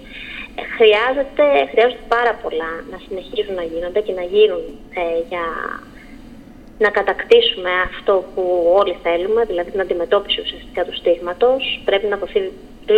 χρειάζεται, 0.81 1.45
χρειάζεται 1.71 2.05
πάρα 2.15 2.33
πολλά 2.43 2.71
να 2.91 2.97
συνεχίζουν 3.05 3.55
να 3.61 3.65
γίνονται 3.71 4.01
και 4.07 4.13
να 4.19 4.25
γίνουν 4.33 4.63
ε, 5.01 5.03
για 5.29 5.45
να 6.83 6.89
κατακτήσουμε 6.89 7.71
αυτό 7.89 8.13
που 8.33 8.43
όλοι 8.79 8.95
θέλουμε, 9.05 9.41
δηλαδή 9.49 9.71
την 9.71 9.81
αντιμετώπιση 9.85 10.41
ουσιαστικά 10.41 10.81
του 10.85 10.95
στίγματος. 10.95 11.81
Πρέπει 11.85 12.07
να 12.07 12.17
δοθεί 12.17 12.41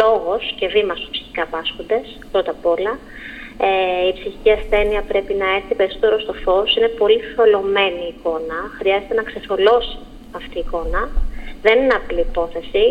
λόγος 0.02 0.41
και 0.60 0.67
βήμα 0.67 0.96
στους 0.96 1.10
ψυχικά 1.10 1.46
πάσχοντες, 1.54 2.06
πρώτα 2.32 2.52
απ' 2.52 2.65
όλα. 2.65 2.93
Ε, 3.67 4.08
η 4.10 4.13
ψυχική 4.13 4.52
ασθένεια 4.52 5.02
πρέπει 5.12 5.34
να 5.34 5.48
έρθει 5.58 5.74
περισσότερο 5.76 6.19
στο 6.19 6.34
φως. 6.43 6.76
Είναι 6.76 6.91
πολύ 7.02 7.19
θολωμένη 7.36 8.04
η 8.08 8.13
εικόνα. 8.17 8.58
Χρειάζεται 8.78 9.13
να 9.13 9.24
ξεθολώσει 9.30 9.98
αυτή 10.39 10.58
η 10.58 10.63
εικόνα. 10.65 11.02
Δεν 11.62 11.76
είναι 11.82 11.96
απλή 12.02 12.19
υπόθεση. 12.19 12.86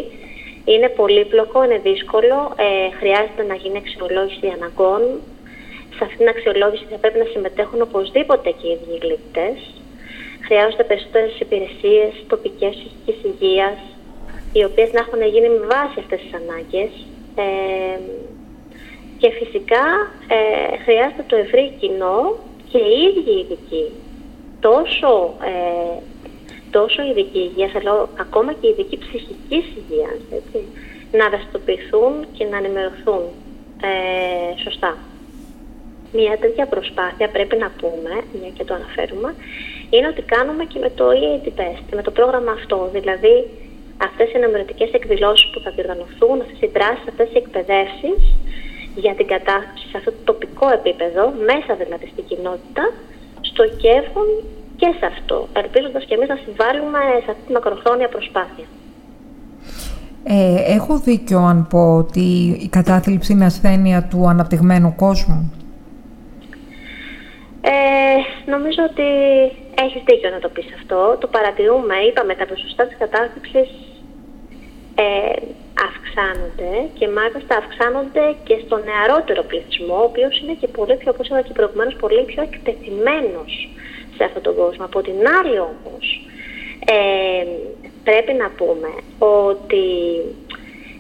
Είναι 0.65 0.89
πολύπλοκο, 0.89 1.65
είναι 1.65 1.79
δύσκολο, 1.79 2.55
ε, 2.57 2.97
χρειάζεται 2.99 3.43
να 3.43 3.55
γίνει 3.55 3.79
αξιολόγηση 3.79 4.47
αναγκών. 4.57 5.03
Σε 5.97 6.05
αυτήν 6.05 6.19
την 6.19 6.29
αξιολόγηση 6.29 6.85
θα 6.91 6.97
πρέπει 6.97 7.19
να 7.19 7.29
συμμετέχουν 7.33 7.81
οπωσδήποτε 7.83 8.51
και 8.51 8.67
οι 8.67 8.73
ίδιοι 8.77 9.19
Χρειάζονται 10.47 10.85
περισσότερες 10.85 11.41
υπηρεσίες 11.41 12.13
τοπικές 12.27 12.75
ψυχική 12.75 13.15
υγείας, 13.29 13.79
οι 14.53 14.65
οποίες 14.65 14.93
να 14.93 15.01
έχουν 15.01 15.23
γίνει 15.35 15.49
με 15.49 15.67
βάση 15.75 15.97
αυτές 16.03 16.21
τις 16.21 16.35
ανάγκες. 16.41 16.91
Ε, 17.45 17.99
και 19.21 19.31
φυσικά 19.31 19.85
ε, 20.37 20.77
χρειάζεται 20.85 21.25
το 21.27 21.37
ευρύ 21.37 21.73
κοινό 21.81 22.19
και 22.71 22.79
οι 22.79 22.99
ίδιοι 23.09 23.35
ειδικοί 23.41 23.87
τόσο 24.61 25.35
ε, 25.51 26.03
τόσο 26.77 26.99
η 27.03 27.09
ειδική 27.11 27.39
υγεία, 27.49 27.71
αλλά 27.79 28.09
ακόμα 28.25 28.53
και 28.53 28.67
η 28.67 28.71
ειδική 28.71 28.99
ψυχικής 29.05 29.65
υγείας, 29.79 30.19
να 31.19 31.25
ευαισθητοποιηθούν 31.25 32.13
και 32.37 32.45
να 32.45 32.57
ενημερωθούν 32.57 33.23
ε, 33.91 34.63
σωστά. 34.65 34.97
Μια 36.13 36.37
τέτοια 36.43 36.67
προσπάθεια 36.67 37.29
πρέπει 37.29 37.57
να 37.57 37.71
πούμε, 37.81 38.13
μια 38.39 38.51
και 38.57 38.65
το 38.65 38.75
αναφέρουμε, 38.75 39.35
είναι 39.91 40.09
ότι 40.09 40.23
κάνουμε 40.23 40.65
και 40.65 40.79
με 40.79 40.91
το 40.99 41.05
EAD 41.23 41.49
με 41.99 42.03
το 42.03 42.11
πρόγραμμα 42.11 42.53
αυτό. 42.53 42.89
Δηλαδή, 42.93 43.35
αυτές 44.09 44.29
οι 44.29 44.37
ενημερωτικές 44.37 44.91
εκδηλώσεις 44.93 45.51
που 45.51 45.61
θα 45.61 45.71
διοργανωθούν, 45.71 46.41
αυτές 46.41 46.61
οι 46.61 46.71
δράσεις, 46.77 47.09
αυτές 47.09 47.29
οι 47.33 47.39
εκπαιδεύσεις 47.43 48.21
για 48.95 49.15
την 49.15 49.27
κατάσταση 49.27 49.85
σε 49.91 49.97
αυτό 49.97 50.11
το 50.11 50.23
τοπικό 50.25 50.69
επίπεδο, 50.79 51.23
μέσα 51.51 51.73
δηλαδή 51.83 52.07
στην 52.13 52.25
κοινότητα, 52.25 52.85
στοχεύουν 53.41 54.29
και 54.83 54.95
σε 54.99 55.07
αυτό, 55.07 55.49
ελπίζοντας 55.53 56.05
και 56.05 56.15
εμείς 56.15 56.29
να 56.29 56.39
συμβάλλουμε 56.45 57.01
σε 57.25 57.31
αυτή 57.31 57.43
τη 57.47 57.53
μακροχρόνια 57.53 58.09
προσπάθεια. 58.09 58.67
Ε, 60.25 60.75
έχω 60.77 60.99
δίκιο 60.99 61.39
αν 61.39 61.67
πω 61.73 61.83
ότι 62.03 62.27
η 62.67 62.69
κατάθλιψη 62.69 63.33
είναι 63.33 63.45
ασθένεια 63.45 63.99
του 64.11 64.29
αναπτυγμένου 64.33 64.95
κόσμου; 65.05 65.41
Ε, 67.75 67.75
νομίζω 68.55 68.83
ότι 68.91 69.09
έχεις 69.85 70.03
δίκιο 70.09 70.31
να 70.31 70.41
το 70.45 70.49
πεις 70.55 70.69
αυτό. 70.79 71.17
Το 71.21 71.27
παρατηρούμε, 71.35 71.97
είπαμε, 72.09 72.35
τα 72.35 72.47
ποσοστά 72.47 72.83
της 72.87 72.97
κατάθλιψης 73.03 73.69
ε, 75.05 75.37
αυξάνονται 75.89 76.71
και 76.99 77.07
μάλιστα 77.19 77.53
αυξάνονται 77.63 78.25
και 78.47 78.57
στο 78.65 78.77
νεαρότερο 78.89 79.43
πληθυσμό, 79.51 79.99
ο 80.03 80.09
οποίος 80.11 80.35
είναι 80.41 80.57
και 80.61 80.69
πολύ 80.79 80.95
πιο, 81.01 81.11
όπως 81.15 81.27
είπα 81.29 81.41
και 81.47 81.57
προηγουμένως, 81.59 81.95
πολύ 82.05 82.23
πιο 82.31 82.43
εκτεθειμένος 82.49 83.53
σε 84.17 84.25
αυτόν 84.25 84.43
τον 84.43 84.55
κόσμο. 84.55 84.85
Από 84.85 85.03
την 85.03 85.15
άλλη 85.39 85.59
όμως, 85.59 86.27
ε, 86.87 87.47
πρέπει 88.05 88.33
να 88.33 88.51
πούμε 88.51 88.91
ότι 89.19 89.85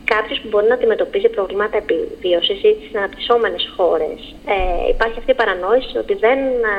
κάποιος 0.05 0.41
που 0.41 0.49
μπορεί 0.49 0.67
να 0.67 0.75
αντιμετωπίζει 0.75 1.29
προβλήματα 1.29 1.77
επιβίωσης 1.77 2.63
ή 2.63 2.77
στις 2.79 2.95
αναπτυσσόμενες 2.95 3.73
χώρες, 3.77 4.35
ε, 4.47 4.89
υπάρχει 4.89 5.19
αυτή 5.19 5.31
η 5.31 5.35
παρανόηση 5.35 5.99
ότι 5.99 6.15
δεν 6.15 6.39
ε, 6.39 6.79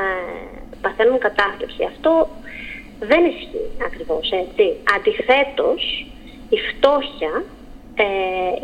παθαίνουν 0.80 1.18
κατάθλιψη. 1.18 1.82
Αυτό 1.92 2.28
δεν 3.10 3.24
ισχύει 3.24 3.68
ακριβώς 3.86 4.30
έτσι. 4.42 4.64
Αντιθέτως, 4.96 6.06
η 6.48 6.58
φτώχεια 6.68 7.44
ε, 7.94 8.06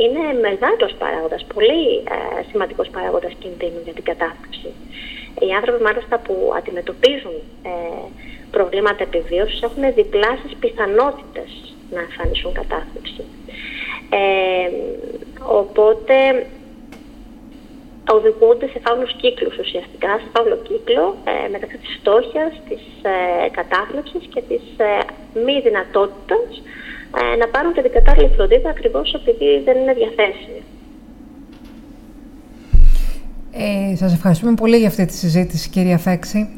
είναι 0.03 0.23
μεγάλος 0.49 0.93
παράγοντας, 0.99 1.43
πολύ 1.55 1.85
ε, 1.97 2.43
σημαντικός 2.51 2.89
παράγοντας 2.89 3.33
κινδύνου 3.39 3.81
για 3.85 3.93
την 3.93 4.05
κατάθλιψη. 4.05 4.71
Οι 5.39 5.53
άνθρωποι 5.59 5.83
μάλιστα 5.83 6.19
που 6.19 6.53
αντιμετωπίζουν 6.57 7.37
ε, 7.63 7.71
προβλήματα 8.51 9.03
επιβίωσης 9.03 9.63
έχουν 9.63 9.95
διπλάσεις 9.95 10.53
πιθανότητες 10.61 11.51
να 11.91 12.01
εμφανίσουν 12.01 12.53
κατάθλιψη. 12.53 13.25
Ε, 14.11 14.71
οπότε 15.43 16.15
οδηγούνται 18.17 18.67
σε 18.67 18.79
φαύλους 18.85 19.13
κύκλους 19.21 19.59
ουσιαστικά, 19.59 20.19
σε 20.19 20.29
φαύλο 20.35 20.57
κύκλο 20.57 21.17
ε, 21.25 21.49
μεταξύ 21.49 21.79
της 21.79 21.97
φτώχειας, 22.01 22.53
της 22.69 22.83
ε, 23.03 23.49
κατάθλιψης 23.59 24.25
και 24.33 24.43
της 24.49 24.63
ε, 24.77 24.91
μη 25.45 25.61
δυνατότητας 25.61 26.63
ε, 27.21 27.37
να 27.37 27.49
πάρουν 27.49 27.73
και 27.73 27.83
την 27.83 27.93
κατάλληλη 27.93 28.33
φροντίδα 28.37 28.71
ακριβώς 28.71 29.15
επειδή 29.15 29.61
δεν 29.65 29.77
είναι 29.79 29.93
διαθέσιμη. 29.93 30.63
Ε, 33.63 33.97
σας 33.97 34.13
ευχαριστούμε 34.13 34.55
πολύ 34.55 34.77
για 34.77 34.89
αυτή 34.89 35.05
τη 35.05 35.13
συζήτηση, 35.13 35.69
κυρία 35.71 35.99
Φέξη. 35.99 36.49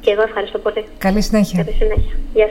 Και 0.00 0.10
εγώ 0.10 0.22
ευχαριστώ 0.22 0.58
πολύ. 0.58 0.84
Καλή 0.98 1.20
συνέχεια. 1.22 1.64
Καλή 1.64 1.76
συνέχεια. 1.76 2.18
Γεια. 2.34 2.48